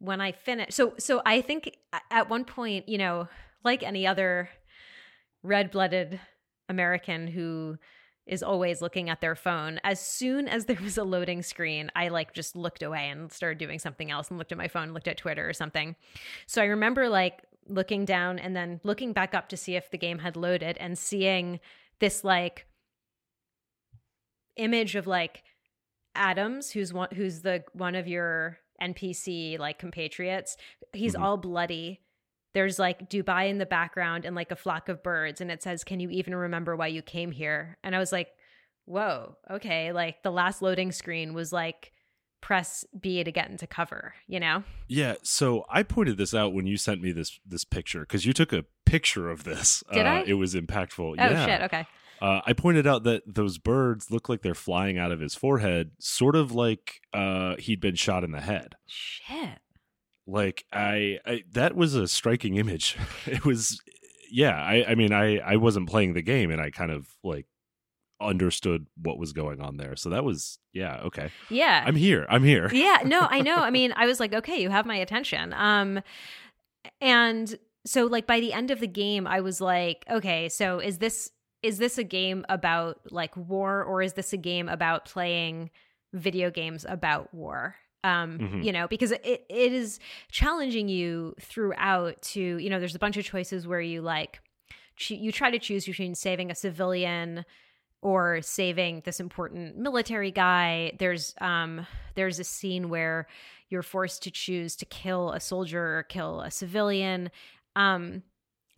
[0.00, 1.74] when i finish so so i think
[2.10, 3.26] at one point you know
[3.64, 4.50] like any other
[5.42, 6.20] red-blooded
[6.68, 7.76] american who
[8.26, 12.08] is always looking at their phone as soon as there was a loading screen i
[12.08, 15.08] like just looked away and started doing something else and looked at my phone looked
[15.08, 15.96] at twitter or something
[16.46, 19.98] so i remember like looking down and then looking back up to see if the
[19.98, 21.60] game had loaded and seeing
[22.00, 22.66] this like
[24.56, 25.42] image of like
[26.14, 30.56] Adams, who's one who's the one of your NPC like compatriots.
[30.92, 31.22] He's Mhm.
[31.22, 32.00] all bloody.
[32.52, 35.84] There's like Dubai in the background and like a flock of birds, and it says,
[35.84, 38.28] "Can you even remember why you came here?" And I was like,
[38.86, 41.92] "Whoa, okay." Like the last loading screen was like
[42.40, 44.64] press B to get into cover, you know?
[44.88, 48.32] Yeah, so I pointed this out when you sent me this this picture because you
[48.32, 49.82] took a picture of this.
[49.92, 50.24] Did uh, I?
[50.26, 50.98] It was impactful.
[50.98, 51.46] Oh yeah.
[51.46, 51.86] shit, okay.
[52.20, 55.92] Uh, I pointed out that those birds look like they're flying out of his forehead,
[55.98, 58.74] sort of like uh, he'd been shot in the head.
[58.86, 59.58] Shit.
[60.26, 62.96] Like I, I that was a striking image.
[63.26, 63.80] It was,
[64.30, 64.56] yeah.
[64.60, 67.46] I, I mean, I, I wasn't playing the game, and I kind of like
[68.20, 69.96] understood what was going on there.
[69.96, 71.30] So that was, yeah, okay.
[71.48, 71.82] Yeah.
[71.86, 72.26] I'm here.
[72.28, 72.68] I'm here.
[72.72, 76.00] yeah no i know i mean i was like okay you have my attention um
[77.00, 80.98] and so like by the end of the game i was like okay so is
[80.98, 81.30] this
[81.62, 85.70] is this a game about like war or is this a game about playing
[86.12, 88.64] video games about war um Mhm.
[88.64, 89.98] you know because it it is
[90.30, 94.40] challenging you throughout to you know there's a bunch of choices where you like
[94.96, 97.44] cho- you try to choose between saving a civilian
[98.02, 103.26] or saving this important military guy there's um there's a scene where
[103.68, 107.30] you're forced to choose to kill a soldier or kill a civilian
[107.76, 108.22] um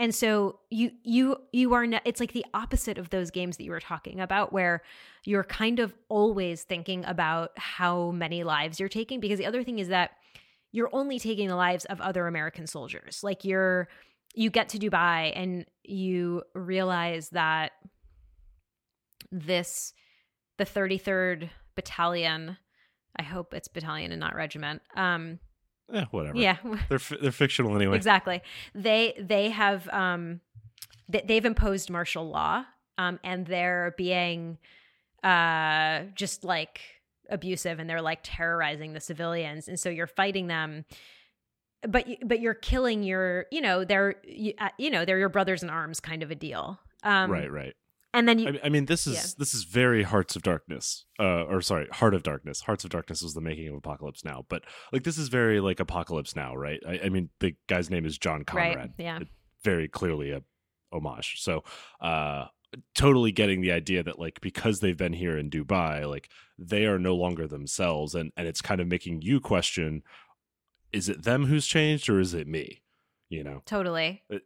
[0.02, 3.70] and so you you you are it's like the opposite of those games that you
[3.70, 4.82] were talking about where
[5.24, 9.78] you're kind of always thinking about how many lives you're taking because the other thing
[9.78, 10.10] is that
[10.72, 13.20] you're only taking the lives of other american soldiers.
[13.22, 13.88] Like you're
[14.34, 17.70] you get to dubai and you realize that
[19.30, 19.92] this
[20.58, 22.56] the 33rd battalion
[23.16, 25.38] i hope it's battalion and not regiment um
[25.92, 26.36] Eh, whatever.
[26.38, 26.56] yeah
[26.88, 27.96] They're they're fictional anyway.
[27.96, 28.42] exactly
[28.74, 30.40] they they have um
[31.10, 32.64] th- they've imposed martial law
[32.98, 34.58] um and they're being
[35.22, 36.80] uh just like
[37.30, 40.84] abusive and they're like terrorizing the civilians and so you're fighting them
[41.88, 45.62] but but you're killing your you know they're you, uh, you know they're your brothers
[45.62, 47.74] in arms kind of a deal um right, right.
[48.14, 49.26] And then you I, I mean, this is Yeah.
[49.38, 52.62] this is very Hearts of Darkness, uh, or sorry, Heart of Darkness.
[52.62, 55.80] Hearts of Darkness was the making of Apocalypse Now, but like this is very like
[55.80, 56.80] Apocalypse Now, right?
[56.86, 58.76] I, I mean, the guy's name is John Conrad.
[58.76, 59.18] right yeah
[59.64, 60.42] Very clearly a
[60.92, 61.36] homage.
[61.40, 61.64] So,
[62.00, 62.46] uh,
[62.94, 66.98] totally getting the idea that like because they've been here in Dubai, like they are
[66.98, 70.02] no longer themselves, and and it's kind of making you question:
[70.92, 72.82] is it them who's changed, or is it me?
[73.28, 74.40] You know, totally i-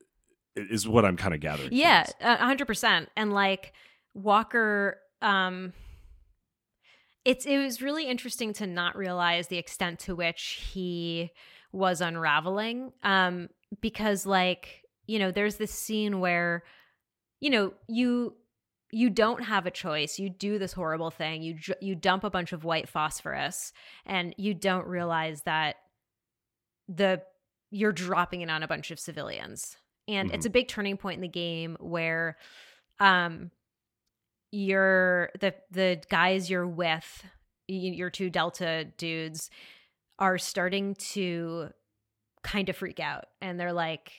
[0.56, 1.68] is what I'm kind of gathering.
[1.72, 3.10] Yeah, hundred percent.
[3.16, 3.72] And like
[4.14, 5.72] Walker, um,
[7.24, 11.30] it's it was really interesting to not realize the extent to which he
[11.72, 12.92] was unraveling.
[13.02, 13.48] Um,
[13.80, 16.64] because like you know, there's this scene where
[17.40, 18.34] you know you
[18.92, 20.18] you don't have a choice.
[20.18, 21.42] You do this horrible thing.
[21.42, 23.72] You you dump a bunch of white phosphorus,
[24.06, 25.76] and you don't realize that
[26.88, 27.22] the
[27.70, 29.76] you're dropping it on a bunch of civilians
[30.08, 32.36] and it's a big turning point in the game where
[33.00, 33.50] um
[34.52, 37.24] you're the the guys you're with
[37.68, 39.50] your two delta dudes
[40.18, 41.68] are starting to
[42.42, 43.26] kind of freak out.
[43.40, 44.12] And they're like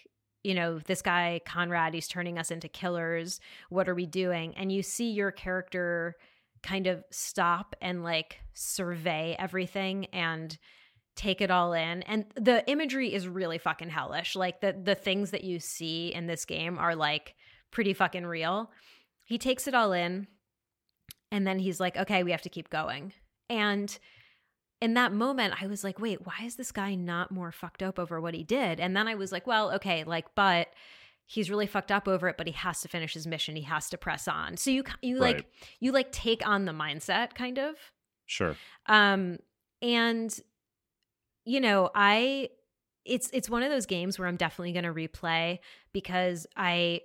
[0.43, 3.39] you know this guy conrad he's turning us into killers.
[3.69, 4.55] What are we doing?
[4.55, 6.15] And you see your character
[6.63, 10.57] kind of stop and like survey everything and
[11.18, 14.36] take it all in and the imagery is really fucking hellish.
[14.36, 17.36] Like the the things that you see in this game are like
[17.72, 18.72] pretty fucking real.
[19.26, 20.28] He takes it all in
[21.32, 23.13] and then he's like okay we have to keep going.
[23.49, 23.97] And
[24.80, 27.97] in that moment i was like wait why is this guy not more fucked up
[27.97, 28.80] over what he did?
[28.80, 30.68] And then i was like well okay like but
[31.26, 33.55] he's really fucked up over it but he has to finish his mission.
[33.55, 34.55] He has to press on.
[34.55, 35.47] So you you like
[35.80, 37.76] you like take on the mindset kind of.
[38.28, 38.55] Sure.
[38.86, 39.39] um
[39.82, 40.39] and
[41.47, 42.49] you know i
[43.05, 45.59] it's it's one of those games where i'm definitely going to replay
[45.93, 47.01] because i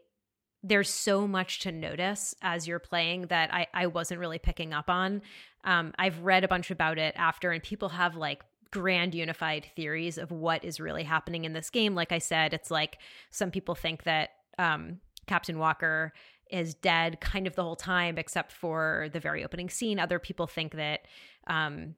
[0.65, 4.89] there's so much to notice as you're playing that i i wasn't really picking up
[4.89, 5.23] on.
[5.65, 10.19] Um i've read a bunch about it after and people have like grand unified theories
[10.19, 11.95] of what is really happening in this game.
[11.95, 12.99] Like i said it's like
[13.31, 16.13] some people think that um captain walker
[16.51, 19.99] is dead kind of the whole time except for the very opening scene.
[19.99, 21.07] Other people think that
[21.47, 21.95] um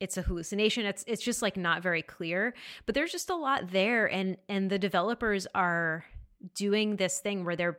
[0.00, 2.54] it's a hallucination it's it's just like not very clear
[2.86, 6.04] but there's just a lot there and and the developers are
[6.54, 7.78] doing this thing where they're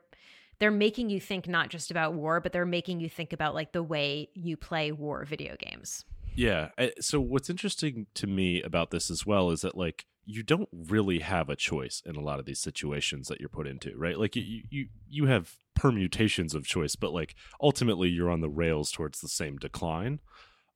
[0.59, 3.71] they're making you think not just about war but they're making you think about like
[3.73, 6.05] the way you play war video games
[6.35, 6.69] Yeah.
[6.99, 11.19] So what's interesting to me about this as well is that like you don't really
[11.19, 14.19] have a choice in a lot of these situations that you're put into, right?
[14.19, 18.91] Like you you you have permutations of choice, but like ultimately you're on the rails
[18.91, 20.19] towards the same decline.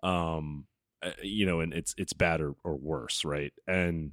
[0.01, 0.65] Um
[1.04, 3.54] uh, you know, and it's it's bad or, or worse, right?
[3.68, 4.12] And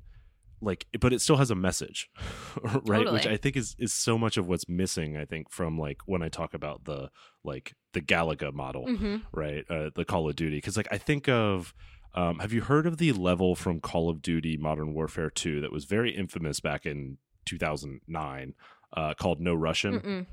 [0.63, 2.09] like but it still has a message
[2.87, 5.99] right which i think is is so much of what's missing i think from like
[6.07, 7.11] when i talk about the
[7.45, 9.17] like the galaga model mm-hmm.
[9.33, 9.65] right?
[9.71, 10.59] Uh, the Call of Duty.
[10.59, 11.75] Because like I think of,
[12.15, 15.73] um, have you heard of the level from Call of Duty Modern Warfare Two that
[15.73, 17.17] was very infamous back in
[17.47, 18.55] 2009,
[18.95, 20.01] uh, called No Russian?
[20.01, 20.27] Mm-mm.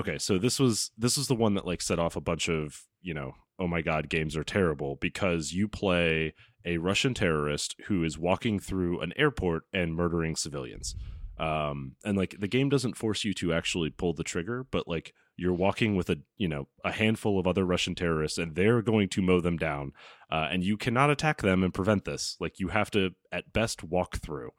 [0.00, 2.84] Okay, so this was this was the one that like set off a bunch of
[3.02, 6.34] you know oh my god games are terrible because you play
[6.64, 10.94] a Russian terrorist who is walking through an airport and murdering civilians.
[11.38, 15.14] Um, and like the game doesn't force you to actually pull the trigger, but like
[15.36, 19.08] you're walking with a you know a handful of other Russian terrorists and they're going
[19.10, 19.92] to mow them down,
[20.30, 22.36] uh, and you cannot attack them and prevent this.
[22.40, 24.50] Like you have to at best walk through,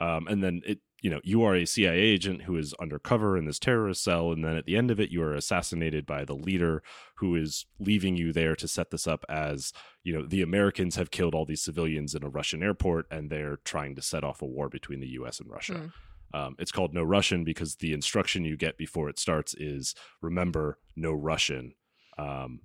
[0.00, 3.44] um, and then it you know you are a CIA agent who is undercover in
[3.44, 6.34] this terrorist cell, and then at the end of it you are assassinated by the
[6.34, 6.82] leader
[7.16, 9.72] who is leaving you there to set this up as
[10.02, 13.58] you know the Americans have killed all these civilians in a Russian airport and they're
[13.64, 15.40] trying to set off a war between the U.S.
[15.40, 15.74] and Russia.
[15.74, 15.92] Mm.
[16.32, 20.78] Um, it's called No Russian because the instruction you get before it starts is remember
[20.94, 21.74] no Russian.
[22.18, 22.60] Um,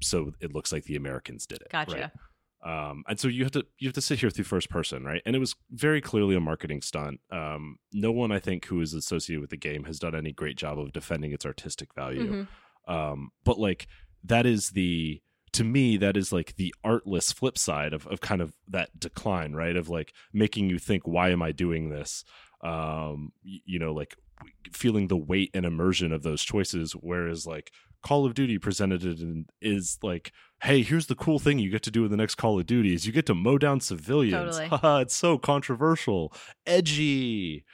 [0.00, 1.70] so it looks like the Americans did it.
[1.70, 2.10] gotcha right?
[2.68, 5.22] Um, and so you have to you have to sit here through first person, right?
[5.24, 7.20] And it was very clearly a marketing stunt.
[7.30, 10.58] Um, no one I think who is associated with the game has done any great
[10.58, 12.46] job of defending its artistic value.
[12.86, 12.92] Mhm.
[12.92, 13.86] Um, but like
[14.22, 18.42] that is the to me that is like the artless flip side of, of kind
[18.42, 22.22] of that decline right of like making you think why am i doing this
[22.62, 24.14] um you know like
[24.72, 29.18] feeling the weight and immersion of those choices whereas like call of duty presented it
[29.20, 30.32] and is like
[30.62, 32.94] hey here's the cool thing you get to do in the next call of duty
[32.94, 35.00] is you get to mow down civilians Totally.
[35.02, 36.32] It's so controversial
[36.66, 37.64] edgy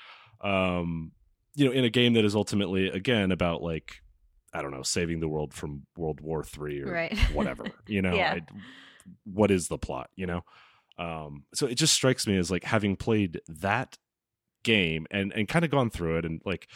[0.40, 1.12] um
[1.54, 3.96] you know in a game that is ultimately again about like
[4.52, 7.16] i don't know saving the world from world war three or Right.
[7.32, 8.34] whatever you know Yeah.
[8.38, 8.40] I,
[9.24, 10.42] what is the plot you know
[10.98, 13.96] um so it just strikes me as like having played that
[14.62, 16.68] game and and kind of gone through it and like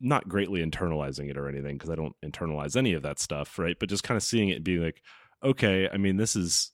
[0.00, 3.76] not greatly internalizing it or anything because I don't internalize any of that stuff, right?
[3.78, 5.00] But just kind of seeing it and being like,
[5.42, 6.72] okay, I mean, this is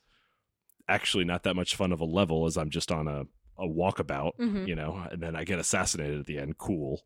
[0.89, 3.25] actually not that much fun of a level as I'm just on a
[3.59, 4.67] a walkabout, Mhm.
[4.67, 6.57] you know, and then I get assassinated at the end.
[6.57, 7.03] Cool.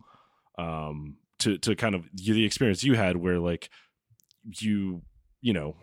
[0.56, 3.68] Um, to to kind of the experience you had where like
[4.60, 5.02] you
[5.40, 5.76] you know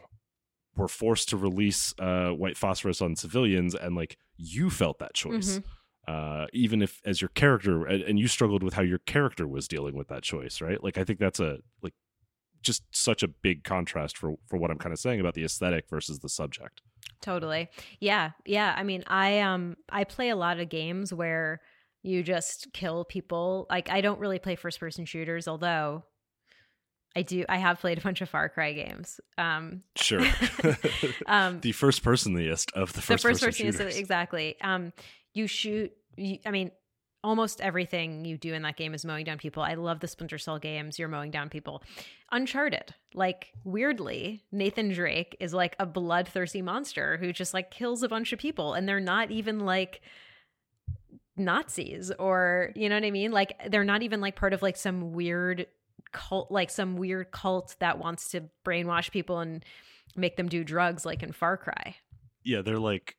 [0.77, 5.59] were forced to release uh, white phosphorus on civilians, and like you felt that choice.
[5.59, 5.63] Mhm.
[6.07, 9.95] Uh, even if as your character and, you struggled with how your character was dealing
[9.95, 11.93] with that choice right like i think that's a like
[12.63, 15.87] just such a big contrast for for what i'm kind of saying about the aesthetic
[15.87, 16.81] versus the subject
[17.21, 17.69] Totally.
[17.99, 18.31] Yeah.
[18.45, 18.73] Yeah.
[18.75, 21.61] I mean, I um I play a lot of games where
[22.03, 23.67] you just kill people.
[23.69, 26.03] Like I don't really play first person shooters, although
[27.15, 29.19] I do I have played a bunch of Far Cry games.
[29.37, 30.21] Um sure
[31.27, 33.97] um the first personliest of the the first, first person person shooters.
[33.97, 34.59] exactly.
[34.61, 34.93] Um
[35.33, 36.71] you shoot you, I mean
[37.23, 39.61] almost everything you do in that game is mowing down people.
[39.61, 40.97] I love the Splinter Cell games.
[40.97, 41.83] You're mowing down people.
[42.31, 48.09] Uncharted, like weirdly, Nathan Drake is like a bloodthirsty monster who just like kills a
[48.09, 50.01] bunch of people, and they're not even like
[51.37, 53.31] Nazis or you know what I mean?
[53.31, 55.67] Like they're not even like part of like some weird
[56.11, 59.63] cult, like some weird cult that wants to brainwash people and
[60.15, 61.95] make them do drugs, like in Far Cry.
[62.43, 63.15] yeah they're like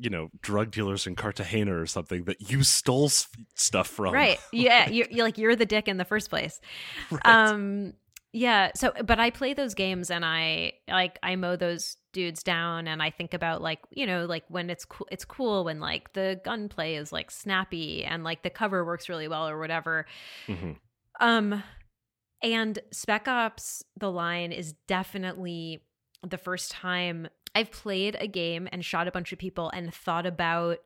[0.00, 3.10] you know drug dealers in cartagena or something that you stole
[3.54, 6.60] stuff from right yeah you're, you're like you're the dick in the first place
[7.10, 7.26] Right.
[7.26, 7.92] um
[8.32, 12.86] yeah so but i play those games and i like i mow those dudes down
[12.88, 16.12] and i think about like you know like when it's cool it's cool when like
[16.12, 20.06] the gunplay is like snappy and like the cover works really well or whatever
[20.48, 20.76] Mhm.
[21.20, 21.62] um
[22.42, 25.82] and spec ops the line is definitely
[26.26, 30.26] the first time i've played a game and shot a bunch of people and thought
[30.26, 30.78] about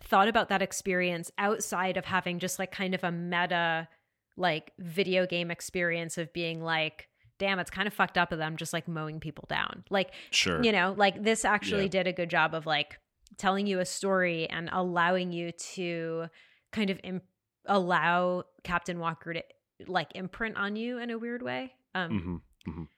[0.00, 3.88] thought about that experience outside of having just like kind of a meta
[4.36, 8.56] like video game experience of being like damn it's kind of fucked up of them
[8.56, 11.88] just like mowing people down like sure you know like this actually Yeah.
[11.88, 12.98] did a good job of like
[13.36, 16.26] telling you a story and allowing you to
[16.70, 17.24] kind of imp-
[17.66, 19.42] allow captain walker to
[19.86, 22.88] like imprint on you in a weird way um Mhm.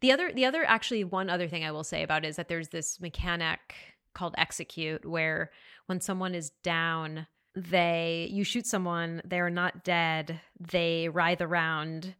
[0.00, 2.48] The other the other actually one other thing i will say about it is that
[2.48, 3.74] there's this mechanic
[4.14, 5.50] called execute where
[5.86, 12.14] when someone is down they you shoot someone they're not dead they writhe around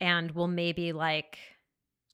[0.00, 1.38] and will maybe like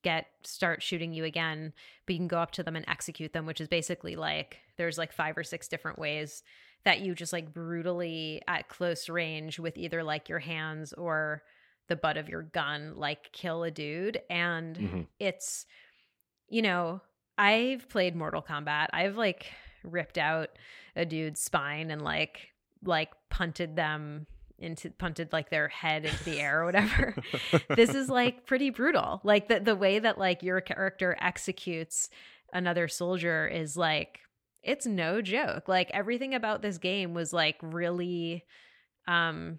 [0.02, 1.72] get start shooting you again
[2.06, 4.98] but you can go up to them and execute them which is basically like there's
[4.98, 6.42] like five or six different ways
[6.84, 11.42] that you just like brutally at close range with either like your hands or
[11.88, 15.06] the butt of your gun like kill a dude and Mhm.
[15.18, 15.66] it's
[16.48, 17.00] you know
[17.38, 18.88] i've played mortal kombat.
[18.92, 19.46] I've like
[19.84, 20.50] ripped out
[20.94, 22.48] a dude's spine and like
[22.84, 24.26] like punted them
[24.58, 27.16] into punted like their head into the air or whatever.
[27.74, 29.20] This is like pretty brutal.
[29.24, 32.10] Like the the way that like your character executes
[32.52, 34.20] another soldier is like
[34.62, 35.66] it's no joke.
[35.68, 38.44] Like everything about this game was like really
[39.08, 39.58] um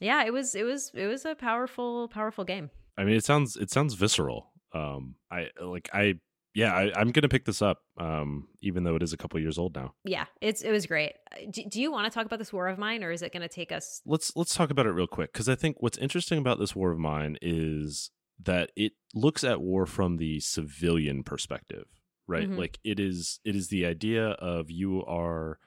[0.00, 3.56] yeah it was it was it was a powerful powerful game I mean, it sounds
[3.56, 4.52] it sounds visceral.
[4.72, 6.14] Um, I like I
[6.54, 7.82] yeah, I, I'm gonna pick this up.
[7.98, 9.92] Um, even though it is a couple years old now.
[10.04, 11.12] yeah it's it was great
[11.50, 13.42] do, do you want to talk about this war of mine or is it going
[13.42, 16.38] to take us Let's let's talk about it real quick because I think what's interesting
[16.38, 18.10] about this war of mine is
[18.42, 21.86] that it looks at war from the civilian perspective,
[22.26, 22.48] right?
[22.48, 22.58] Mhm.
[22.58, 25.58] Like it is it is the idea of you are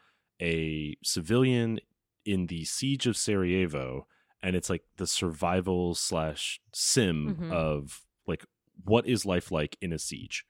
[0.42, 1.80] a civilian
[2.26, 4.08] in the siege of Sarajevo,
[4.42, 7.52] and it's like the survival slash sim Mhm.
[7.52, 8.46] of like
[8.84, 10.46] what is life like in a siege,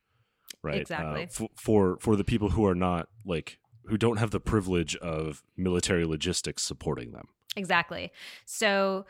[0.61, 0.81] right?
[0.81, 1.23] Exactly.
[1.23, 4.95] Uh, f- for for the people who are not like who don't have the privilege
[4.97, 7.27] of military logistics supporting them.
[7.55, 8.11] Exactly.
[8.45, 9.05] So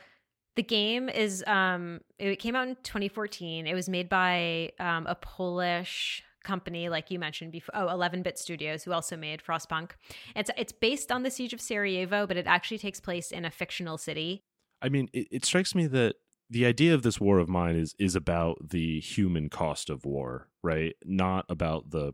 [0.56, 3.68] the game is um it came out in 2014.
[3.68, 8.84] It was made by um, a Polish company like you mentioned before oh 11-bit studios
[8.84, 9.92] who also made frostpunk
[10.38, 13.52] it's it's based on the siege of sarajevo but it actually takes place in a
[13.52, 14.42] fictional city
[14.82, 16.16] I mean, it, it strikes me that
[16.50, 20.48] the idea of this war of mine is is about the human cost of war,
[20.64, 20.96] right?
[21.06, 22.14] Not about the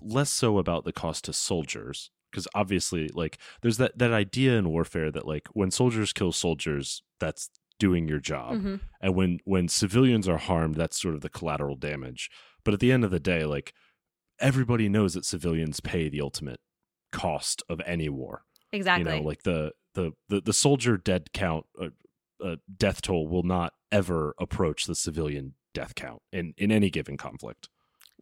[0.00, 4.68] less so about the cost to soldiers because obviously like there's that that idea in
[4.68, 8.80] warfare that like when soldiers kill soldiers that's doing your job Mhm.
[9.00, 12.30] and when when civilians are harmed that's sort of the collateral damage
[12.64, 13.74] but at the end of the day like
[14.40, 16.58] everybody knows that civilians pay the ultimate
[17.12, 21.66] cost of any war exactly you know like the the the, the soldier dead count
[21.80, 21.88] uh,
[22.44, 27.16] uh, death toll will not ever approach the civilian death count in in any given
[27.16, 27.68] conflict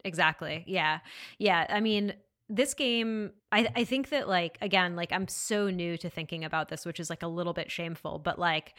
[0.04, 0.64] Exactly.
[0.66, 1.00] Yeah.
[1.38, 1.66] Yeah.
[1.68, 2.14] I mean,
[2.48, 6.68] this game, I, I think that, like, again, like, I'm so new to thinking about
[6.68, 8.74] this, which is like a little bit shameful, but like,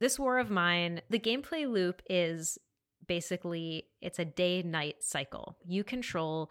[0.00, 2.58] this war of mine, the gameplay loop is
[3.06, 5.56] basically it's a day night cycle.
[5.64, 6.50] You control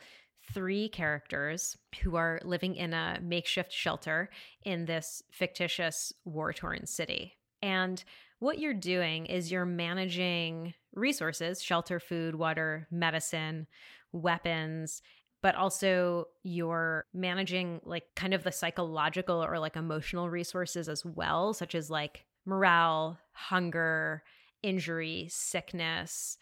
[0.52, 4.30] three characters who are living in a makeshift shelter
[4.64, 7.34] in this fictitious war torn city.
[7.62, 8.04] And
[8.40, 13.68] what you're doing is you're managing resources shelter, food, water, medicine,
[14.12, 15.02] weapons.
[15.42, 21.54] But also, you're managing like kind of the psychological or like emotional resources as well,
[21.54, 24.24] such as like morale, hunger,
[24.62, 26.38] injury, sickness,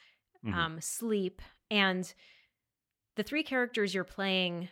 [0.46, 0.58] mm-hmm.
[0.58, 1.42] um, sleep.
[1.70, 2.12] And
[3.16, 4.70] the three characters you're playing,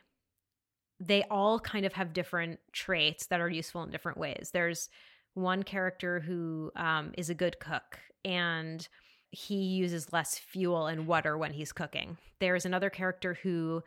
[1.00, 4.52] they all kind of have different traits that are useful in different ways.
[4.54, 4.90] There's
[5.34, 8.88] one character who um, is a good cook and
[9.32, 12.18] he uses less fuel and water when he's cooking.
[12.40, 13.84] There's another character who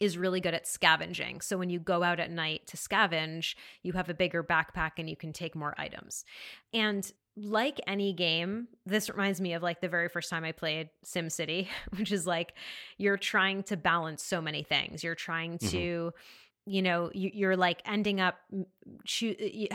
[0.00, 1.40] is really good at scavenging.
[1.40, 5.08] So when you go out at night to scavenge, you have a bigger backpack and
[5.08, 6.24] you can take more items.
[6.72, 10.90] And like any game, this reminds me of like the very first time I played
[11.04, 12.54] SimCity, which is like
[12.98, 15.02] you're trying to balance so many things.
[15.02, 15.68] You're trying mm-hmm.
[15.68, 16.18] to mm-hmm
[16.66, 18.38] you know you, are like ending up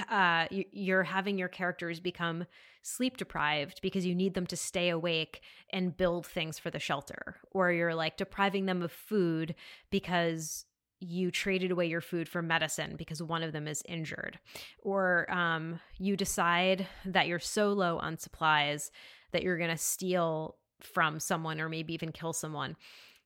[0.10, 2.46] uh, you're having your characters become
[2.82, 5.42] sleep deprived because you need them to stay awake
[5.72, 9.54] and build things for the shelter or you're like depriving them of food
[9.92, 10.66] because
[11.00, 14.38] you traded away your food for medicine because one of them is injured.
[14.82, 18.92] Or um, you decide that you're so low on supplies
[19.32, 22.76] that you're going to steal from someone or maybe even kill someone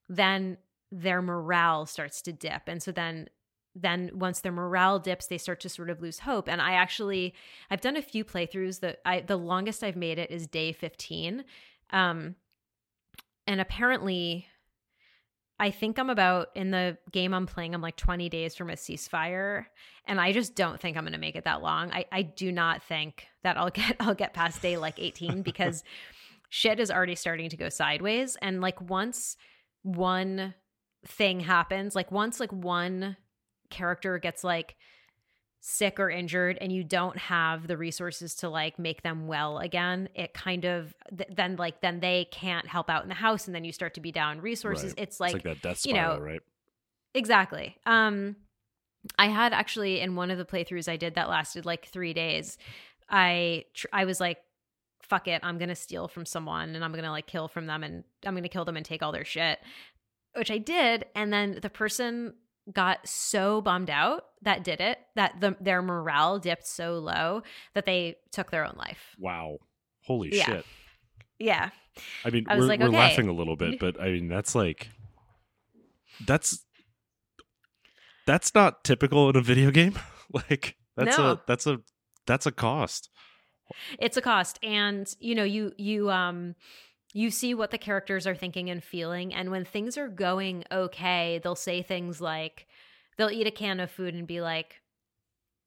[0.09, 0.57] then
[0.91, 2.63] their morale starts to dip.
[2.67, 3.27] And so then
[3.75, 6.47] then once their morale dips they start to sort of lose hope.
[6.47, 7.33] And i actually
[7.71, 8.81] i've done a few playthroughs.
[8.81, 11.43] That i the longest i've made it is day 15
[11.91, 12.35] um
[13.47, 14.47] and apparently
[15.59, 18.73] i think i'm about in the game i'm playing i'm like 20 days from a
[18.73, 19.65] ceasefire
[20.05, 21.91] and i just don't think i'm going to make it that long.
[21.91, 25.83] I i do not think that i'll get i'll get past day like 18 because
[26.49, 29.37] shit is already starting to go sideways and like once
[29.81, 30.53] one
[31.05, 33.17] thing happens like once like one
[33.69, 34.75] character gets like
[35.65, 40.09] sick or injured and you don't have the resources to like make them well again
[40.13, 43.55] it kind of th- then like then they can't help out in the house and
[43.55, 44.91] then you start to be down resources.
[44.97, 45.03] Right.
[45.03, 46.41] it's, like, it's like that death spiral, you know, right?
[47.13, 47.77] Exactly.
[47.85, 48.35] Um
[49.17, 52.57] i had actually in one of the playthroughs i did that lasted like three days
[53.09, 54.37] i tr- i was like
[55.01, 58.03] fuck it i'm gonna steal from someone and i'm gonna like kill from them and
[58.25, 59.59] i'm gonna kill them and take all their shit
[60.35, 62.33] which i did and then the person
[62.71, 67.43] got so bummed out that did it that the, their morale dipped so low
[67.73, 69.15] that they took their own life.
[69.19, 69.57] Wow.
[70.05, 70.45] Holy yeah.
[70.45, 70.65] shit.
[71.39, 71.69] Yeah.
[72.23, 72.97] I mean, I we're, like, we're okay.
[72.97, 74.89] laughing a little bit, but I mean, that's like,
[76.25, 76.65] that's,
[78.25, 79.99] that's not typical in a video game.
[80.33, 81.31] like, that's no.
[81.31, 81.79] a, that's a,
[82.25, 83.09] that's a cost.
[83.99, 84.59] It's a cost.
[84.63, 86.55] And, you know, you, you, um,
[87.13, 89.33] you see what the characters are thinking and feeling.
[89.33, 92.67] And when things are going okay, they'll say things like,
[93.17, 94.81] they'll eat a can of food and be like,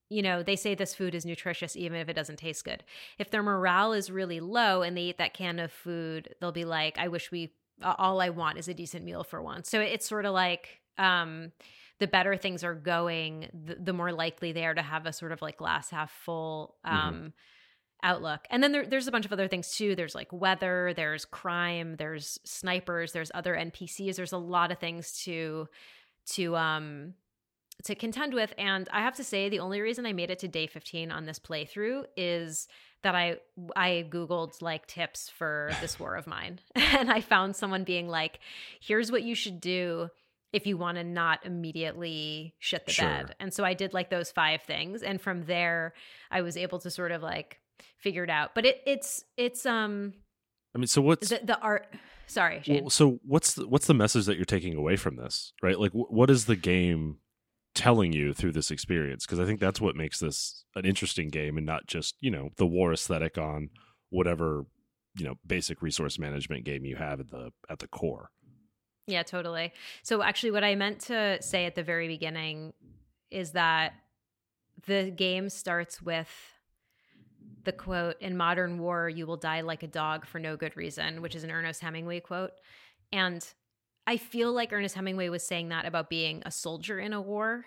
[0.09, 2.83] you know, they say this food is nutritious even if it doesn't taste good.
[3.19, 6.65] If their morale is really low and they eat that can of food, they'll be
[6.65, 9.71] like, I wish we, all I want is a decent meal for once.
[9.71, 11.53] So it's sort of like, um,
[11.99, 15.33] the better things are going, the, the, more likely they are to have a sort
[15.33, 16.97] of like glass half full mm-hmm.
[16.97, 17.27] um, mm-hmm
[18.07, 18.47] outlook.
[18.51, 19.97] And then there, there's a bunch of other things too.
[19.97, 24.17] There's like weather, there's crime, there's snipers, there's other NPCs.
[24.17, 25.69] There's a lot of things to
[26.35, 27.15] to um
[27.85, 28.55] to contend with.
[28.57, 31.27] And I have to say, the only reason I made it to day 15 on
[31.27, 32.69] this playthrough is
[33.03, 33.39] that I
[33.75, 38.39] I googled like tips for this war of mine, and I found someone being like,
[38.81, 40.11] "Here's what you should do."
[40.53, 43.05] if you want to not immediately shit the sure.
[43.05, 43.35] bed.
[43.39, 45.93] And so I did like those five things and from there
[46.31, 47.59] I was able to sort of like
[47.99, 48.55] figured out.
[48.55, 50.15] But it it's it's um
[50.75, 51.87] I mean, so what's the, the art?
[52.27, 52.63] Sorry.
[52.69, 55.79] Well, so what's the, what's the message that you're taking away from this, right?
[55.79, 57.19] Like, w- what is the game
[57.75, 59.25] telling you through this experience?
[59.25, 62.51] Because I think that's what makes this an interesting game, and not just you know
[62.57, 63.71] the war aesthetic on
[64.11, 64.67] whatever
[65.17, 68.31] you know basic resource management game you have at the at the core.
[69.07, 69.73] Yeah, totally.
[70.03, 72.73] So actually, what I meant to say at the very beginning
[73.31, 73.95] is that
[74.87, 76.29] the game starts with
[77.67, 81.21] the quote, in modern war, you will die like a dog for no good reason,
[81.21, 82.53] which is an Ernest Hemingway quote.
[83.13, 83.47] And
[84.07, 87.67] I feel like Ernest Hemingway was saying that about being a soldier in a war.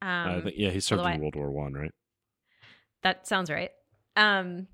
[0.00, 1.90] Um, think, yeah, he served in I, World War One, right?
[3.02, 3.70] That sounds right.
[4.14, 4.68] Um,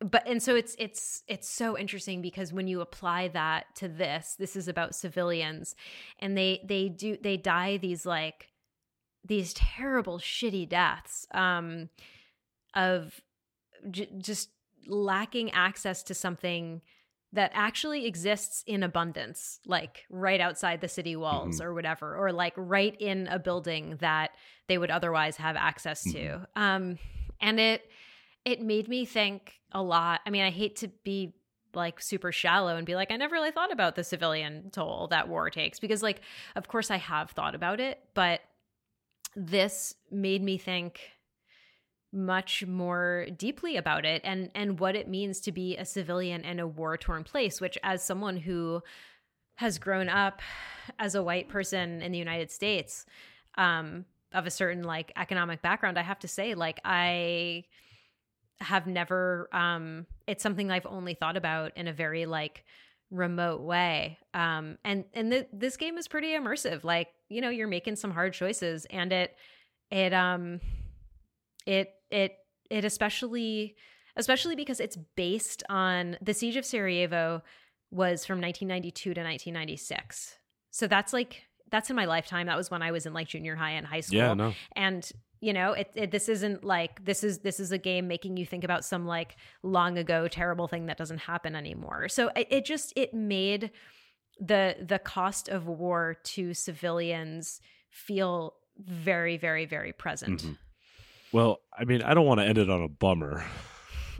[0.00, 4.36] but and so it's it's it's so interesting because when you apply that to this,
[4.38, 5.74] this is about civilians,
[6.18, 8.50] and they they do they die these like
[9.24, 11.88] these terrible shitty deaths um,
[12.74, 13.20] of
[13.90, 14.50] j- just
[14.86, 16.82] lacking access to something
[17.32, 21.64] that actually exists in abundance, like right outside the city walls Mhm.
[21.64, 24.30] or whatever, or like right in a building that
[24.68, 26.18] they would otherwise have access to.
[26.18, 26.46] Mhm.
[26.56, 26.98] Um,
[27.40, 27.90] and it
[28.44, 30.20] it made me think a lot.
[30.26, 31.32] I mean, I hate to be
[31.72, 35.28] like super shallow and be like, I never really thought about the civilian toll that
[35.28, 36.20] war takes because, like,
[36.54, 38.42] of course I have thought about it, but
[39.34, 41.00] this made me think
[42.14, 46.60] much more deeply about it and and what it means to be a civilian in
[46.60, 48.82] a war torn place which as someone who
[49.56, 50.40] has grown up
[50.98, 53.04] as a white person in the United States
[53.56, 57.64] um of a certain like economic background i have to say like i
[58.60, 62.64] have never um it's something i've only thought about in a very like
[63.10, 64.18] remote way.
[64.34, 66.84] Um and and th- this game is pretty immersive.
[66.84, 69.36] Like you know you're making some hard choices and it
[69.90, 70.60] it um
[71.66, 72.36] it it
[72.70, 73.76] it especially
[74.16, 77.42] especially because it's based on the siege of sarajevo
[77.90, 80.38] was from 1992 to 1996
[80.70, 82.46] so that's like that's in my lifetime.
[82.46, 84.18] That was when i was in like junior high and high school.
[84.18, 84.52] Yeah, no.
[84.76, 85.10] and
[85.40, 88.46] you know it, it this isn't like this is this is a game making you
[88.46, 92.08] think about some like long ago terrible thing that doesn't happen anymore.
[92.08, 93.70] So it, it just it made
[94.38, 97.60] the the cost of war to civilians
[97.90, 100.44] feel very very very present.
[100.44, 100.58] Mhm.
[101.34, 103.44] Well, I mean, I don't want to end it on a bummer,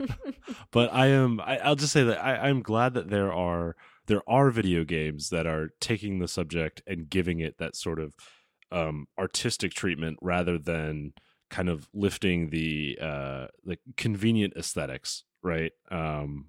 [0.71, 1.39] but I am.
[1.39, 5.29] I, I'll just say that I, I'm glad that there are there are video games
[5.29, 8.15] that are taking the subject and giving it that sort of
[8.69, 11.13] um, artistic treatment rather than
[11.49, 15.71] kind of lifting the uh, like convenient aesthetics, right?
[15.89, 16.47] Um,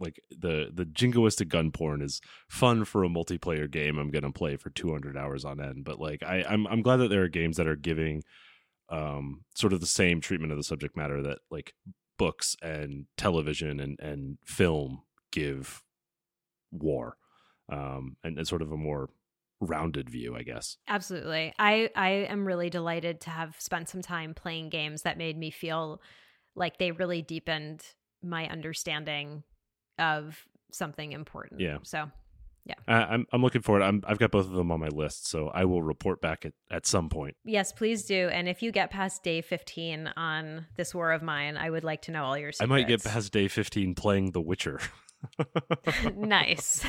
[0.00, 3.98] like the the jingoistic gun porn is fun for a multiplayer game.
[3.98, 7.10] I'm gonna play for 200 hours on end, but like I, I'm I'm glad that
[7.10, 8.22] there are games that are giving
[8.88, 11.74] um sort of the same treatment of the subject matter that like
[12.18, 15.82] books and television and and film give
[16.70, 17.16] war
[17.70, 19.10] um and, and sort of a more
[19.60, 21.52] rounded view i guess Absolutely.
[21.58, 25.50] I I am really delighted to have spent some time playing games that made me
[25.50, 26.02] feel
[26.54, 27.82] like they really deepened
[28.22, 29.44] my understanding
[29.98, 31.60] of something important.
[31.60, 31.78] Yeah.
[31.82, 32.10] So,
[32.88, 33.82] I, i'm i'm looking forward.
[33.82, 36.52] I'm, i've got both of them on my list so i will report back at,
[36.70, 37.36] at some point.
[37.44, 38.28] Yes, please do.
[38.32, 42.02] And if you get past day 15 on this war of mine, I would like
[42.02, 44.80] to know all your i might get past day 15 playing the witcher.
[46.16, 46.84] Nice.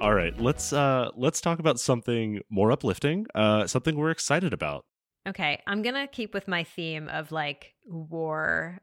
[0.00, 4.84] all right let's uh let's talk about something more uplifting uh something we're excited about
[5.26, 8.80] okay, I'm to keep with my theme of like war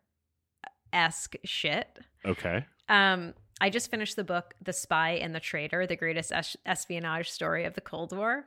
[0.91, 1.87] esque shit.
[2.25, 6.57] okay Um, I just finished the book The Spy and the Traitor, the greatest es-
[6.65, 8.45] espionage story of the Cold War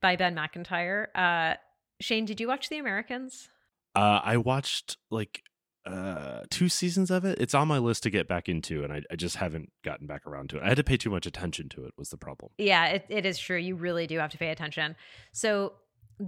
[0.00, 1.10] by Ben Macintyre.
[1.14, 1.54] Uh,
[2.00, 3.48] Shane, did you watch The Americans?
[3.94, 5.42] Uh, I watched like
[5.84, 7.40] uh, two seasons of it.
[7.40, 10.26] It's on my list to get back into, and I, I just haven't gotten back
[10.26, 10.62] around to it.
[10.62, 11.92] I had to pay too much attention to it.
[11.98, 12.52] Was the problem?
[12.58, 13.58] Yeah, it, it is true.
[13.58, 14.96] You really do have to pay attention.
[15.32, 15.74] So,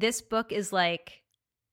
[0.01, 1.23] this book is like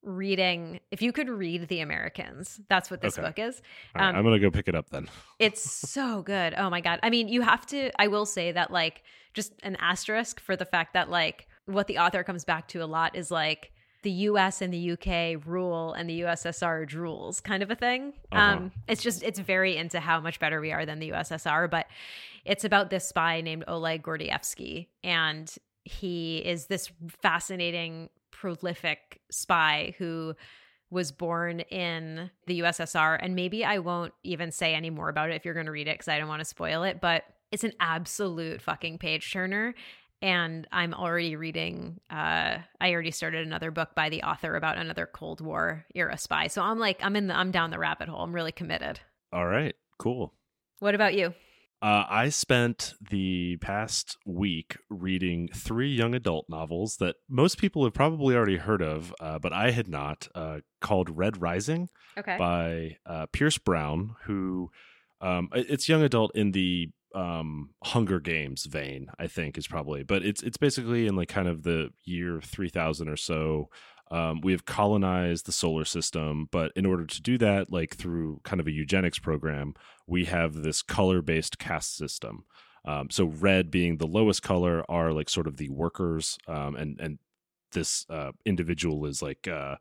[0.03, 3.28] reading, if you could read The Americans, that's what this Okay.
[3.28, 3.61] book is.
[3.95, 5.07] All right, Um, I'm gonna go pick it up then.
[5.39, 6.53] It's so good.
[6.57, 6.99] Oh my god.
[7.03, 9.03] I mean, you have to I will say that like
[9.34, 12.86] just an asterisk for the fact that like what the author comes back to a
[12.86, 13.72] lot is like
[14.03, 18.13] the US and the UK rule and the USSR drools kind of a thing.
[18.32, 18.41] Uh-huh.
[18.41, 21.86] Um it's just it's very into how much better we are than the USSR, but
[22.43, 30.36] it's about this spy named Oleg Gordievsky and he is this fascinating prolific spy who
[30.89, 33.17] was born in the USSR.
[33.21, 35.88] And maybe I won't even say any more about it if you're going to read
[35.88, 36.99] it because I don't want to spoil it.
[36.99, 39.73] But it's an absolute fucking page turner.
[40.21, 45.09] And I'm already reading, uh, I already started another book by the author about another
[45.11, 46.47] Cold War era spy.
[46.47, 48.21] So I'm like, I'm in the, I'm down the rabbit hole.
[48.21, 48.99] I'm really committed.
[49.34, 50.34] All right, cool.
[50.79, 51.34] What about you?
[51.82, 57.93] Uh, I spent the past week reading three young adult novels that most people have
[57.93, 60.27] probably already heard of, uh, but I had not.
[60.36, 61.89] Uh, called Red Rising.
[62.17, 62.38] Okay.
[62.38, 64.69] by uh, Pierce Brown, who
[65.21, 70.23] um, it's young adult in the um, Hunger Games vein, I think is probably, but
[70.25, 73.69] it's it's basically in like kind of the year three thousand or so.
[74.12, 78.41] Um, we have colonized the solar system, but in order to do that, like through
[78.43, 79.74] kind of a eugenics program,
[80.05, 82.43] we have this color based caste system.
[82.84, 86.99] Um, so red being the lowest color are like sort of the workers, um, and
[86.99, 87.20] and
[87.72, 89.76] this uh, individual is like uh,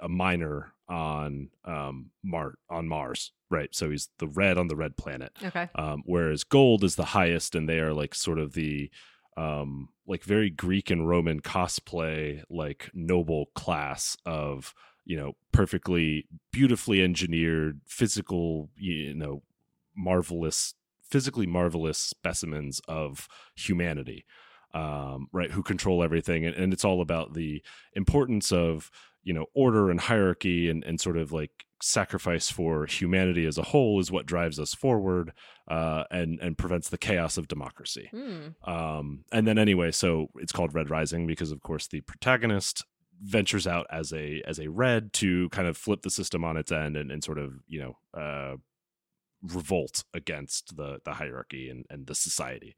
[0.00, 3.74] a miner on um, Mar on Mars, right?
[3.74, 5.32] So he's the red on the red planet.
[5.42, 5.68] okay.
[5.74, 8.90] Um, whereas gold is the highest, and they are like sort of the
[9.36, 14.74] um, like very Greek and Roman cosplay, like noble class of
[15.04, 19.42] you know perfectly beautifully engineered physical you know
[19.96, 23.26] marvelous physically marvelous specimens of
[23.56, 24.24] humanity
[24.74, 26.46] um, right who control everything.
[26.46, 27.62] And, and, it's all about the
[27.94, 28.90] importance of
[29.22, 33.62] you know order and hierarchy and, and sort of like sacrifice for humanity as a
[33.62, 35.32] whole is what drives us forward
[35.68, 38.10] uh, and and prevents the chaos of democracy.
[38.12, 38.54] Mm.
[38.68, 42.84] Um, and then anyway, so it's called Red Rising because of course the protagonist
[43.22, 46.72] ventures out as a as a red to kind of flip the system on its
[46.72, 48.56] end and, and sort of you know uh,
[49.42, 52.76] revolt against the the hierarchy and, and the society.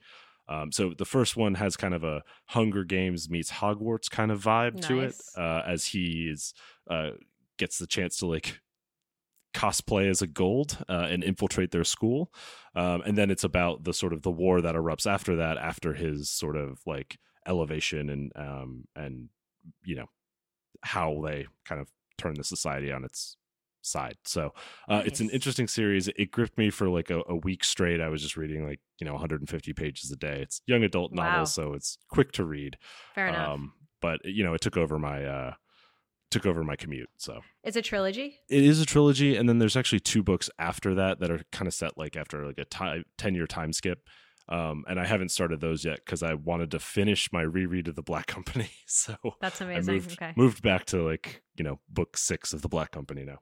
[0.49, 4.43] Um, so the first one has kind of a Hunger Games meets Hogwarts kind of
[4.43, 4.87] vibe nice.
[4.89, 6.53] to it, uh, as he is
[6.91, 7.11] uh,
[7.59, 8.61] gets the chance to like
[9.55, 12.33] cosplay as a gold uh, and infiltrate their school,
[12.75, 15.95] um, and then it's about the sort of the war that erupts after that, after
[15.95, 19.29] his sort of like elevation and um, and
[19.85, 20.07] you know
[20.83, 21.89] how they kind of
[22.19, 23.37] turn the society on its
[23.83, 24.17] side.
[24.25, 24.53] So
[24.89, 25.07] uh, nice.
[25.07, 26.09] it's an interesting series.
[26.09, 28.01] It gripped me for like a, a, week straight.
[28.01, 30.41] I was just reading like you know 150 pages a day.
[30.41, 31.25] It's young adult wow.
[31.25, 32.79] novel, so it's quick to read.
[33.15, 33.49] Fair enough.
[33.51, 35.55] Um, but you know, it took over my uh,
[36.33, 37.11] took over my commute.
[37.19, 38.39] So it's a trilogy.
[38.49, 41.69] It is a trilogy, and then there's actually two books after that that are kind
[41.69, 44.01] of set like after like a time, 10 year time skip.
[44.49, 47.95] Um, and I haven't started those yet because I wanted to finish my reread of
[47.95, 48.71] the Black Company.
[48.87, 49.91] So that's amazing.
[49.91, 50.33] I moved, okay.
[50.37, 53.39] moved back to like you know book six of the Black Company now.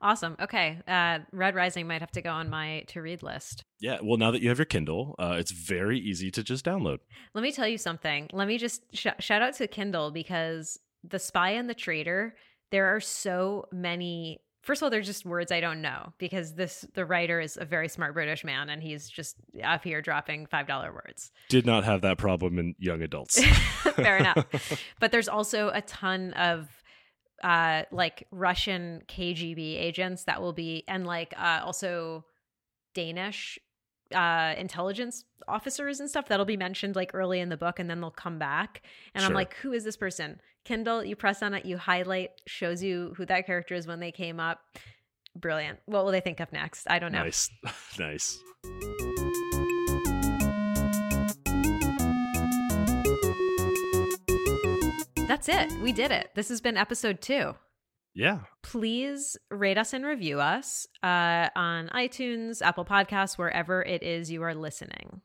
[0.00, 0.36] Awesome.
[0.40, 0.80] Okay.
[0.88, 3.64] Uh, Red Rising might have to go on my to read list.
[3.80, 3.98] Yeah.
[4.02, 6.98] Well, now that you have your Kindle, uh, it's very easy to just download.
[7.34, 8.28] Let me tell you something.
[8.32, 12.34] Let me just sh- shout out to Kindle because The Spy and the Traitor,
[12.70, 14.40] there are so many.
[14.62, 17.66] First of all, there's just words I don't know because this the writer is a
[17.66, 21.30] very smart British man and he's just up here dropping five dollar words.
[21.50, 23.44] Did not have that problem in young adults.
[23.94, 24.46] Fair enough.
[25.00, 26.68] But there's also a ton of
[27.42, 32.24] uh, like Russian KGB agents that will be, and like uh, also
[32.94, 33.58] Danish
[34.14, 38.00] uh, intelligence officers and stuff that'll be mentioned like early in the book, and then
[38.00, 38.82] they'll come back.
[39.14, 39.28] And sure.
[39.28, 40.40] I'm like, who is this person?
[40.64, 44.12] Kindle, you press on it, you highlight, shows you who that character is when they
[44.12, 44.60] came up.
[45.36, 45.80] Brilliant.
[45.86, 46.86] What will they think of next?
[46.88, 47.24] I don't know.
[47.24, 47.50] Nice,
[47.98, 48.38] nice.
[55.26, 55.72] That's it.
[55.82, 56.30] We did it.
[56.34, 57.54] This has been episode two.
[58.14, 58.40] Yeah.
[58.62, 64.42] Please rate us and review us uh, on iTunes, Apple Podcasts, wherever it is you
[64.42, 65.20] are listening.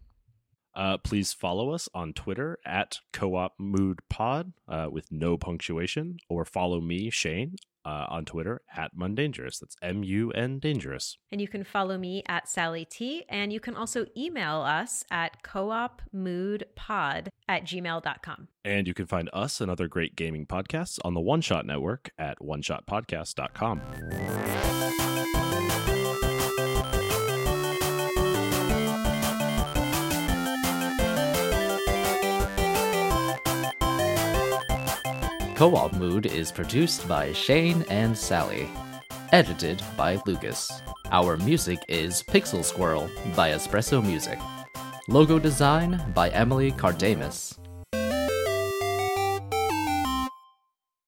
[0.75, 6.45] Uh, please follow us on Twitter at Co-op Mode Pod uh, with no punctuation, or
[6.45, 7.55] follow me, Shane,
[7.85, 9.59] uh, on Twitter at Mundangerous.
[9.59, 11.17] That's M U N Dangerous.
[11.31, 13.25] And you can follow me at Sally T.
[13.29, 18.47] And you can also email us at coopmodepod at gmail.com.
[18.63, 22.11] And you can find us and other great gaming podcasts on the One Shot Network
[22.17, 25.08] at oneshotpodcast.com.
[35.59, 38.69] Co op Mode is produced by Shane and Sally.
[39.33, 40.71] Edited by Lucas.
[41.11, 44.39] Our music is Pixel Squirrel by Espresso Music.
[45.09, 47.57] Logo design by Emily Cardamus.